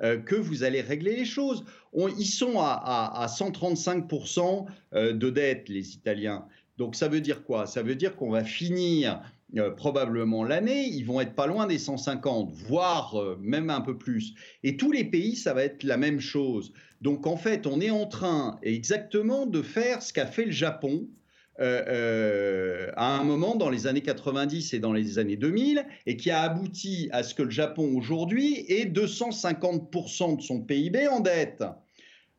que 0.00 0.36
vous 0.36 0.62
allez 0.62 0.80
régler 0.80 1.16
les 1.16 1.24
choses. 1.24 1.64
ils 1.94 2.26
sont 2.26 2.60
à, 2.60 2.80
à 3.22 3.26
135% 3.26 4.66
de 4.92 5.30
dette, 5.30 5.68
les 5.68 5.94
Italiens. 5.94 6.46
Donc 6.78 6.96
ça 6.96 7.08
veut 7.08 7.20
dire 7.20 7.44
quoi? 7.44 7.66
Ça 7.66 7.82
veut 7.82 7.94
dire 7.94 8.16
qu'on 8.16 8.30
va 8.30 8.44
finir 8.44 9.20
euh, 9.56 9.70
probablement 9.70 10.42
l'année, 10.42 10.86
ils 10.86 11.04
vont 11.04 11.20
être 11.20 11.34
pas 11.34 11.46
loin 11.46 11.66
des 11.66 11.78
150, 11.78 12.52
voire 12.52 13.14
euh, 13.20 13.38
même 13.40 13.70
un 13.70 13.80
peu 13.80 13.96
plus. 13.96 14.34
Et 14.62 14.76
tous 14.76 14.90
les 14.90 15.04
pays, 15.04 15.36
ça 15.36 15.54
va 15.54 15.64
être 15.64 15.84
la 15.84 15.96
même 15.96 16.20
chose. 16.20 16.72
Donc 17.00 17.26
en 17.26 17.36
fait, 17.36 17.66
on 17.66 17.80
est 17.80 17.90
en 17.90 18.06
train 18.06 18.58
exactement 18.62 19.46
de 19.46 19.62
faire 19.62 20.02
ce 20.02 20.12
qu'a 20.12 20.26
fait 20.26 20.46
le 20.46 20.52
Japon. 20.52 21.08
Euh, 21.60 22.90
à 22.96 23.16
un 23.16 23.22
moment 23.22 23.54
dans 23.54 23.70
les 23.70 23.86
années 23.86 24.00
90 24.00 24.74
et 24.74 24.80
dans 24.80 24.92
les 24.92 25.20
années 25.20 25.36
2000 25.36 25.86
et 26.04 26.16
qui 26.16 26.32
a 26.32 26.40
abouti 26.42 27.08
à 27.12 27.22
ce 27.22 27.32
que 27.32 27.44
le 27.44 27.50
Japon 27.50 27.94
aujourd'hui 27.96 28.64
ait 28.68 28.86
250% 28.86 30.38
de 30.38 30.42
son 30.42 30.62
PIB 30.62 31.06
en 31.06 31.20
dette. 31.20 31.62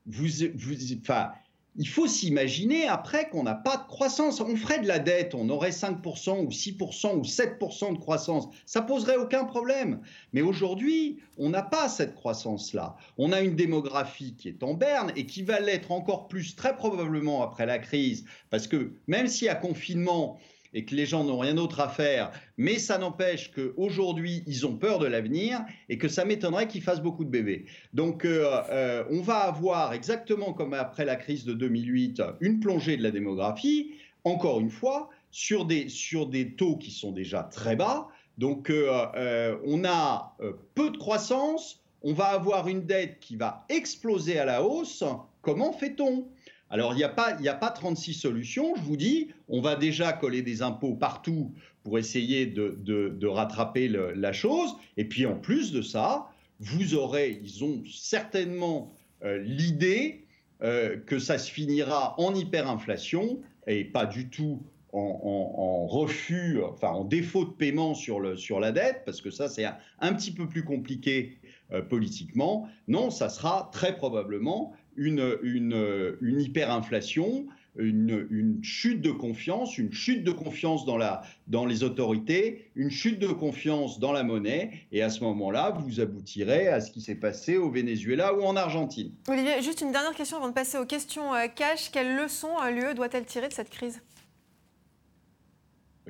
Vous, 0.05 0.27
vous, 0.55 0.75
enfin, 0.99 1.31
il 1.77 1.87
faut 1.87 2.07
s'imaginer 2.07 2.87
après 2.87 3.29
qu'on 3.29 3.43
n'a 3.43 3.55
pas 3.55 3.77
de 3.77 3.87
croissance. 3.87 4.39
On 4.39 4.55
ferait 4.55 4.79
de 4.79 4.87
la 4.87 4.99
dette, 4.99 5.35
on 5.35 5.49
aurait 5.49 5.71
5% 5.71 6.45
ou 6.45 6.49
6% 6.49 7.17
ou 7.17 7.21
7% 7.23 7.93
de 7.93 7.97
croissance. 7.97 8.47
Ça 8.65 8.81
poserait 8.81 9.17
aucun 9.17 9.43
problème. 9.43 9.99
Mais 10.31 10.41
aujourd'hui, 10.41 11.19
on 11.37 11.49
n'a 11.49 11.63
pas 11.63 11.89
cette 11.89 12.15
croissance-là. 12.15 12.95
On 13.17 13.31
a 13.31 13.41
une 13.41 13.55
démographie 13.55 14.35
qui 14.35 14.47
est 14.47 14.63
en 14.63 14.73
berne 14.73 15.11
et 15.15 15.25
qui 15.25 15.43
va 15.43 15.59
l'être 15.59 15.91
encore 15.91 16.27
plus 16.27 16.55
très 16.55 16.75
probablement 16.75 17.43
après 17.43 17.65
la 17.65 17.79
crise. 17.79 18.25
Parce 18.49 18.67
que 18.67 18.93
même 19.07 19.27
s'il 19.27 19.47
y 19.47 19.49
a 19.49 19.55
confinement, 19.55 20.39
et 20.75 20.83
que 20.83 20.93
les 20.93 21.05
gens 21.05 21.23
n'ont 21.23 21.39
rien 21.39 21.55
d'autre 21.55 21.79
à 21.79 21.87
faire. 21.87 22.31
Mais 22.57 22.77
ça 22.77 22.97
n'empêche 22.97 23.51
qu'aujourd'hui, 23.51 24.43
ils 24.45 24.67
ont 24.67 24.75
peur 24.75 24.99
de 24.99 25.07
l'avenir 25.07 25.61
et 25.89 25.97
que 25.97 26.09
ça 26.09 26.25
m'étonnerait 26.25 26.67
qu'ils 26.67 26.83
fassent 26.83 27.01
beaucoup 27.01 27.23
de 27.23 27.29
bébés. 27.29 27.65
Donc, 27.93 28.25
euh, 28.25 28.61
euh, 28.69 29.05
on 29.09 29.21
va 29.21 29.37
avoir, 29.37 29.93
exactement 29.93 30.53
comme 30.53 30.73
après 30.73 31.05
la 31.05 31.15
crise 31.15 31.45
de 31.45 31.53
2008, 31.53 32.21
une 32.41 32.59
plongée 32.59 32.97
de 32.97 33.03
la 33.03 33.11
démographie, 33.11 33.93
encore 34.25 34.59
une 34.59 34.69
fois, 34.69 35.09
sur 35.31 35.65
des, 35.65 35.87
sur 35.87 36.27
des 36.27 36.51
taux 36.55 36.75
qui 36.75 36.91
sont 36.91 37.13
déjà 37.13 37.43
très 37.43 37.77
bas. 37.77 38.09
Donc, 38.37 38.69
euh, 38.69 39.57
on 39.65 39.85
a 39.85 40.35
peu 40.75 40.89
de 40.89 40.97
croissance, 40.97 41.81
on 42.01 42.11
va 42.11 42.25
avoir 42.25 42.67
une 42.67 42.85
dette 42.85 43.19
qui 43.21 43.37
va 43.37 43.65
exploser 43.69 44.37
à 44.37 44.43
la 44.43 44.61
hausse. 44.61 45.05
Comment 45.41 45.71
fait-on? 45.71 46.27
Alors, 46.69 46.93
il 46.93 46.97
n'y 46.97 47.03
a, 47.03 47.09
pas, 47.09 47.37
a 47.37 47.53
pas 47.53 47.69
36 47.69 48.13
solutions, 48.13 48.75
je 48.75 48.81
vous 48.81 48.97
dis. 48.97 49.29
On 49.47 49.61
va 49.61 49.75
déjà 49.75 50.13
coller 50.13 50.41
des 50.41 50.61
impôts 50.61 50.95
partout 50.95 51.53
pour 51.83 51.99
essayer 51.99 52.47
de, 52.47 53.27
rattraper 53.27 53.87
la 53.87 54.33
chose. 54.33 54.75
Et 54.97 55.05
puis, 55.05 55.25
en 55.25 55.35
plus 55.35 55.71
de 55.71 55.81
ça, 55.81 56.27
vous 56.59 56.95
aurez, 56.95 57.39
ils 57.43 57.63
ont 57.63 57.83
certainement 57.85 58.93
euh, 59.23 59.37
l'idée 59.39 60.25
euh, 60.63 60.97
que 60.97 61.19
ça 61.19 61.37
se 61.37 61.51
finira 61.51 62.19
en 62.19 62.33
hyperinflation 62.33 63.41
et 63.67 63.83
pas 63.83 64.05
du 64.05 64.29
tout 64.29 64.61
en, 64.93 65.87
refus, 65.87 66.63
enfin 66.63 66.87
en 66.87 67.03
défaut 67.03 67.43
de 67.43 67.51
paiement 67.51 67.93
sur 67.95 68.21
la 68.21 68.71
dette, 68.71 69.01
parce 69.05 69.19
que 69.19 69.29
ça 69.29 69.49
c'est 69.49 69.65
un, 69.99 70.13
petit 70.13 70.31
peu 70.31 70.47
plus 70.47 70.63
compliqué 70.63 71.37
euh, 71.73 71.81
politiquement. 71.81 72.69
Non, 72.87 73.09
ça 73.09 73.27
sera 73.27 73.69
très 73.73 73.97
probablement 73.97 74.71
une, 74.95 75.37
une, 75.43 76.39
hyperinflation, 76.39 77.47
une, 77.77 78.59
chute 78.61 79.01
de 79.01 79.11
confiance, 79.11 79.77
une 79.77 79.91
chute 79.91 80.23
de 80.23 80.31
confiance 80.31 80.85
dans, 80.85 80.97
la, 80.97 81.23
dans 81.47 81.65
les 81.65 81.83
autorités, 81.83 82.69
une 82.75 82.89
chute 82.89 83.19
de 83.19 83.27
confiance 83.27 83.99
dans 83.99 84.11
la 84.11 84.23
monnaie. 84.23 84.71
Et 84.91 85.01
à 85.01 85.09
ce 85.09 85.23
moment-là, 85.23 85.71
vous 85.71 85.99
aboutirez 85.99 86.67
à 86.67 86.81
ce 86.81 86.91
qui 86.91 87.01
s'est 87.01 87.15
passé 87.15 87.57
au 87.57 87.69
Venezuela 87.69 88.33
ou 88.33 88.43
en 88.43 88.55
Argentine. 88.55 89.11
Olivier, 89.27 89.61
juste 89.61 89.81
une 89.81 89.91
dernière 89.91 90.15
question 90.15 90.37
avant 90.37 90.49
de 90.49 90.53
passer 90.53 90.77
aux 90.77 90.85
questions 90.85 91.33
euh, 91.33 91.47
cash. 91.53 91.91
Quelle 91.91 92.15
leçon 92.15 92.49
euh, 92.63 92.71
l'UE 92.71 92.95
doit-elle 92.95 93.25
tirer 93.25 93.47
de 93.47 93.53
cette 93.53 93.69
crise? 93.69 94.01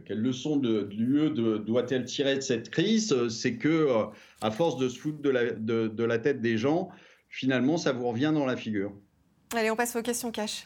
Quelle 0.05 0.21
leçon 0.21 0.57
de, 0.57 0.89
l'UE 0.91 1.31
doit-elle 1.31 2.03
tirer 2.05 2.35
de 2.35 2.41
cette 2.41 2.69
crise? 2.69 3.15
C'est 3.29 3.55
que, 3.55 3.69
euh, 3.69 4.03
à 4.41 4.51
force 4.51 4.77
de 4.77 4.87
se 4.89 4.99
foutre 4.99 5.21
de 5.21 5.29
la, 5.29 5.51
de 5.51 6.03
la 6.03 6.19
tête 6.19 6.41
des 6.41 6.57
gens, 6.57 6.89
finalement, 7.35 7.77
ça 7.77 7.91
vous 7.91 8.07
revient 8.07 8.31
dans 8.33 8.45
la 8.45 8.55
figure. 8.55 8.93
Allez, 9.53 9.69
on 9.69 9.75
passe 9.75 9.95
aux 9.95 10.01
questions 10.01 10.31
cash. 10.31 10.65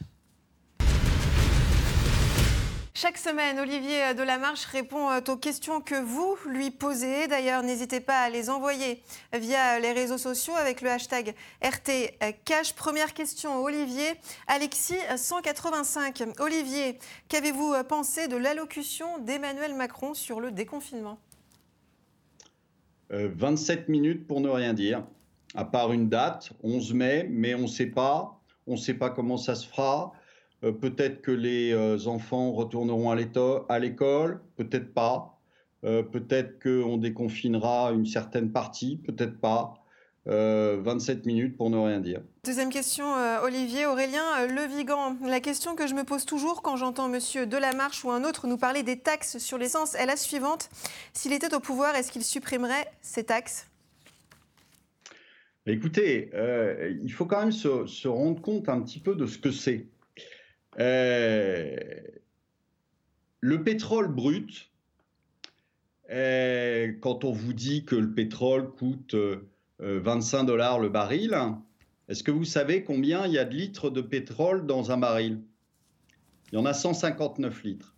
Chaque 2.94 3.18
semaine, 3.18 3.58
Olivier 3.60 4.14
Delamarche 4.14 4.66
répond 4.66 5.10
euh, 5.10 5.22
aux 5.30 5.38
questions 5.38 5.80
que 5.80 5.96
vous 5.96 6.38
lui 6.48 6.70
posez. 6.70 7.28
D'ailleurs, 7.28 7.64
n'hésitez 7.64 8.02
pas 8.02 8.20
à 8.20 8.30
les 8.30 8.50
envoyer 8.50 9.02
via 9.34 9.80
les 9.80 9.94
réseaux 9.94 10.18
sociaux 10.18 10.54
avec 10.56 10.82
le 10.82 10.90
hashtag 10.90 11.34
RTCash. 11.62 12.74
Première 12.74 13.14
question, 13.14 13.64
Olivier. 13.64 14.10
Alexis, 14.48 15.00
185. 15.16 16.24
Olivier, 16.40 17.00
qu'avez-vous 17.30 17.74
pensé 17.88 18.28
de 18.28 18.36
l'allocution 18.36 19.18
d'Emmanuel 19.20 19.74
Macron 19.76 20.14
sur 20.14 20.40
le 20.42 20.52
déconfinement? 20.52 21.20
27 23.10 23.80
euh, 23.80 23.92
minutes 23.92 24.28
pour 24.28 24.42
ne 24.42 24.50
rien 24.50 24.74
dire 24.74 25.04
à 25.56 25.66
part 25.66 25.92
une 25.94 26.10
date, 26.10 26.52
11 26.64 26.94
mai, 26.94 27.28
mais 27.30 27.56
on 27.56 27.62
ne 27.62 27.68
sait 27.68 27.88
pas. 27.88 28.40
On 28.68 28.74
ne 28.74 28.78
sait 28.78 28.94
pas 28.94 29.10
comment 29.10 29.38
ça 29.38 29.56
se 29.56 29.68
fera. 29.68 30.14
Euh, 30.64 30.72
peut-être 30.72 31.22
que 31.22 31.32
les 31.32 31.72
euh, 31.72 32.08
enfants 32.08 32.52
retourneront 32.52 33.12
à 33.12 33.80
l'école, 33.80 34.42
peut-être 34.56 34.94
pas. 34.94 35.40
Euh, 35.86 36.04
peut-être 36.04 36.62
qu'on 36.62 36.98
déconfinera 36.98 37.92
une 37.92 38.06
certaine 38.06 38.52
partie, 38.52 38.98
peut-être 38.98 39.40
pas. 39.40 39.76
27 40.26 41.26
minutes 41.26 41.58
pour 41.58 41.72
ne 41.72 41.78
rien 41.80 42.00
dire. 42.00 42.22
Deuxième 42.44 42.70
question, 42.70 43.06
Olivier 43.42 43.88
Aurélien 43.88 44.46
Levigan. 44.46 45.16
La 45.24 45.40
question 45.40 45.76
que 45.76 45.88
je 45.88 45.96
me 45.96 46.04
pose 46.04 46.24
toujours 46.24 46.62
quand 46.62 46.76
j'entends 46.76 47.08
Monsieur 47.08 47.48
Delamarche 47.48 48.06
ou 48.06 48.12
un 48.12 48.24
autre 48.24 48.46
nous 48.46 48.58
parler 48.58 48.84
des 48.84 49.00
taxes 49.00 49.40
sur 49.40 49.58
l'essence 49.58 49.96
est 49.96 50.06
la 50.06 50.18
suivante. 50.18 50.70
S'il 51.14 51.34
était 51.34 51.56
au 51.56 51.60
pouvoir, 51.60 51.96
est-ce 51.96 52.12
qu'il 52.12 52.24
supprimerait 52.24 52.92
ces 53.02 53.24
taxes? 53.24 53.69
Écoutez, 55.72 56.32
euh, 56.34 56.98
il 57.04 57.12
faut 57.12 57.28
quand 57.28 57.40
même 57.40 57.52
se, 57.52 58.08
rendre 58.08 58.42
compte 58.42 58.70
un 58.70 58.82
petit 58.82 59.00
peu 59.00 59.14
de 59.14 59.28
ce 59.28 59.38
que 59.38 59.52
c'est. 59.52 59.86
Euh, 60.80 61.78
le 63.40 63.64
pétrole 63.64 64.08
brut, 64.08 64.72
euh, 66.10 66.92
quand 67.02 67.24
on 67.24 67.32
vous 67.32 67.54
dit 67.54 67.86
que 67.86 67.96
le 67.96 68.12
pétrole 68.12 68.72
coûte 68.72 69.16
25 69.78 70.46
dollars 70.46 70.80
le 70.80 70.90
baril, 70.90 71.38
est-ce 72.08 72.24
que 72.24 72.32
vous 72.32 72.46
savez 72.46 72.84
combien 72.84 73.28
il 73.28 73.34
y 73.34 73.38
a 73.38 73.46
de 73.46 73.56
litres 73.56 73.92
de 73.92 74.02
pétrole 74.02 74.66
dans 74.66 74.92
un 74.92 74.98
baril? 74.98 75.40
Il 76.52 76.56
y 76.56 76.58
en 76.58 76.66
a 76.66 76.74
159 76.74 77.64
litres. 77.64 77.96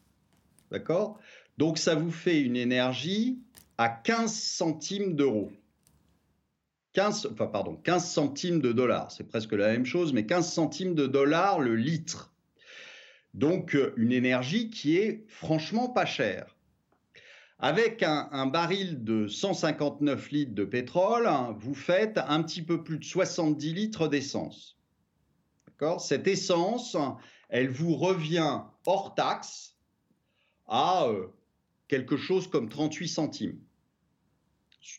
D'accord? 0.72 1.20
Donc 1.58 1.78
ça 1.78 1.96
vous 1.96 2.12
fait 2.12 2.42
une 2.42 2.58
énergie 2.58 3.40
à 3.78 3.88
15 3.88 4.34
centimes 4.34 5.16
d'euros. 5.16 5.54
15, 6.94 7.30
enfin 7.32 7.48
pardon, 7.48 7.76
15 7.76 8.10
centimes 8.10 8.62
de 8.62 8.72
dollars, 8.72 9.12
c'est 9.12 9.24
presque 9.24 9.54
la 9.54 9.68
même 9.68 9.86
chose, 9.86 10.12
mais 10.14 10.26
15 10.26 10.52
centimes 10.52 10.96
de 10.96 11.08
dollars 11.08 11.60
le 11.60 11.76
litre. 11.76 12.34
Donc 13.34 13.76
euh, 13.76 13.94
une 13.96 14.12
énergie 14.12 14.70
qui 14.70 14.98
est 14.98 15.24
franchement 15.30 15.90
pas 15.90 16.06
chère. 16.06 16.58
Avec 17.60 18.02
un, 18.02 18.48
baril 18.48 19.04
de 19.04 19.28
159 19.28 20.32
litres 20.32 20.56
de 20.56 20.66
pétrole, 20.66 21.30
vous 21.60 21.76
faites 21.76 22.18
un 22.18 22.42
petit 22.42 22.64
peu 22.64 22.84
plus 22.84 22.98
de 22.98 23.04
70 23.04 23.74
litres 23.76 24.08
d'essence. 24.08 24.80
Cette 26.00 26.28
essence, 26.28 26.98
elle 27.50 27.70
vous 27.70 27.96
revient 27.96 28.62
hors 28.88 29.14
taxe 29.14 29.76
à 30.68 31.06
euh, 31.06 31.28
quelque 31.88 32.18
chose 32.18 32.48
comme 32.48 32.68
38 32.68 33.08
centimes 33.08 33.60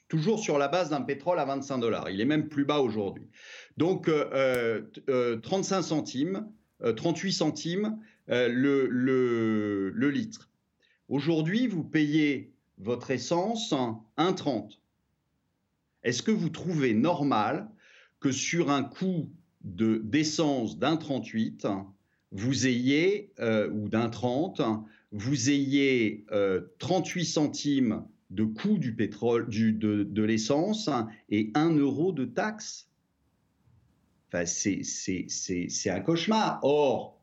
toujours 0.08 0.38
sur 0.38 0.58
la 0.58 0.68
base 0.68 0.90
d'un 0.90 1.02
pétrole 1.02 1.38
à 1.38 1.44
25 1.44 1.78
dollars. 1.78 2.10
Il 2.10 2.20
est 2.20 2.26
même 2.26 2.48
plus 2.48 2.64
bas 2.64 2.80
aujourd'hui. 2.80 3.28
Donc, 3.76 4.04
35 4.06 4.14
euh, 4.34 4.90
euh, 5.08 5.42
centimes, 5.82 6.48
38 6.96 7.28
euh, 7.28 7.32
centimes 7.32 7.98
le, 8.28 8.86
le, 8.86 10.10
litre. 10.10 10.50
Aujourd'hui, 11.08 11.66
vous 11.66 11.84
payez 11.84 12.52
votre 12.78 13.10
essence 13.10 13.72
1,30. 13.72 14.78
Est-ce 16.04 16.22
que 16.22 16.30
vous 16.30 16.48
trouvez 16.48 16.94
normal 16.94 17.68
que 18.20 18.32
sur 18.32 18.70
un 18.70 18.82
coût 18.82 19.30
d'essence 19.62 20.78
d'un 20.78 20.96
38, 20.96 21.66
vous 22.32 22.66
ayez, 22.66 23.32
ou 23.72 23.88
d'un 23.88 24.08
30, 24.08 24.62
vous 25.12 25.50
ayez 25.50 26.24
38 26.78 27.24
centimes 27.24 28.04
de 28.32 28.44
coût 28.44 28.78
du 28.78 28.94
pétrole, 28.94 29.48
du, 29.48 29.72
de, 29.72 30.22
l'essence 30.22 30.88
et 31.28 31.50
1 31.54 31.76
euro 31.76 32.12
de 32.12 32.24
taxe. 32.24 32.88
Enfin, 34.28 34.46
c'est 34.46 35.90
un 35.90 36.00
cauchemar. 36.00 36.58
Or, 36.62 37.20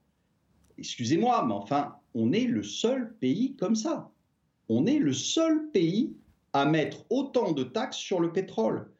excusez-moi, 0.77 1.43
mais 1.47 1.53
enfin, 1.53 1.95
on 2.13 2.31
est 2.31 2.45
le 2.45 2.61
seul 2.61 3.15
pays 3.15 3.55
comme 3.55 3.75
ça. 3.75 4.11
On 4.69 4.85
est 4.85 4.99
le 4.99 5.13
seul 5.13 5.71
pays 5.71 6.15
à 6.53 6.65
mettre 6.65 7.05
autant 7.09 7.53
de 7.53 7.63
taxes 7.63 7.97
sur 7.97 8.19
le 8.19 8.31
pétrole. 8.31 8.91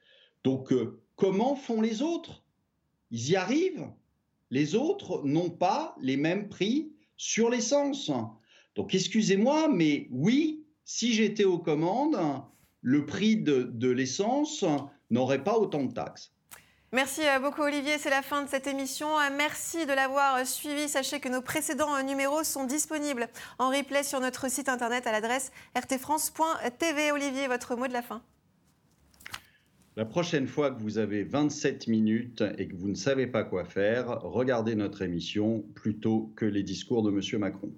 Donc, 0.44 0.74
euh, 0.74 1.00
comment 1.16 1.56
font 1.56 1.80
les 1.80 2.02
autres? 2.02 2.44
Ils 3.12 3.30
y 3.30 3.36
arrivent. 3.36 3.88
Les 4.50 4.74
autres 4.74 5.22
n'ont 5.26 5.52
pas 5.52 5.96
les 6.02 6.18
mêmes 6.18 6.50
prix 6.50 6.92
sur 7.18 7.52
l'essence. 7.52 8.10
Donc, 8.76 8.96
excusez-moi, 8.96 9.68
mais 9.68 10.08
oui, 10.10 10.64
si 10.90 11.14
j'étais 11.14 11.44
aux 11.44 11.60
commandes, 11.60 12.18
le 12.82 13.06
prix 13.06 13.38
de, 13.38 13.90
l'essence 13.92 14.66
n'aurait 15.12 15.44
pas 15.44 15.56
autant 15.56 15.84
de 15.84 15.94
taxes. 15.94 16.34
Merci 16.92 17.22
euh, 17.22 17.38
beaucoup 17.38 17.62
Olivier, 17.62 18.00
c'est 18.00 18.10
la 18.10 18.24
fin 18.24 18.44
de 18.44 18.50
cette 18.50 18.66
émission. 18.66 19.08
Euh, 19.20 19.30
merci 19.38 19.86
de 19.86 19.94
l'avoir 19.94 20.38
euh, 20.38 20.46
suivi. 20.46 20.90
Sachez 20.90 21.20
que 21.20 21.30
nos 21.30 21.44
précédents 21.44 22.02
numéros 22.04 22.44
sont 22.44 22.66
disponibles 22.66 23.28
en 23.60 23.70
replay 23.70 24.02
sur 24.02 24.20
notre 24.20 24.50
site 24.50 24.68
internet 24.68 25.06
à 25.06 25.12
l'adresse 25.12 25.52
rtfrance.tv. 25.78 27.12
Olivier, 27.12 27.48
votre 27.48 27.76
mot 27.76 27.88
de 27.88 27.94
la 27.94 28.02
fin. 28.02 28.24
La 29.96 30.06
prochaine 30.06 30.48
fois 30.48 30.72
que 30.72 30.82
vous 30.82 30.98
avez 30.98 31.24
27 31.24 31.86
minutes 31.86 32.44
et 32.58 32.68
que 32.68 32.76
vous 32.76 32.90
ne 32.90 32.96
savez 32.96 33.28
pas 33.28 33.44
quoi 33.44 33.64
faire, 33.64 34.22
regardez 34.24 34.74
notre 34.74 35.04
émission 35.04 35.64
plutôt 35.76 36.34
que 36.36 36.46
les 36.46 36.64
discours 36.64 37.04
de 37.04 37.12
M. 37.12 37.40
Macron. 37.40 37.72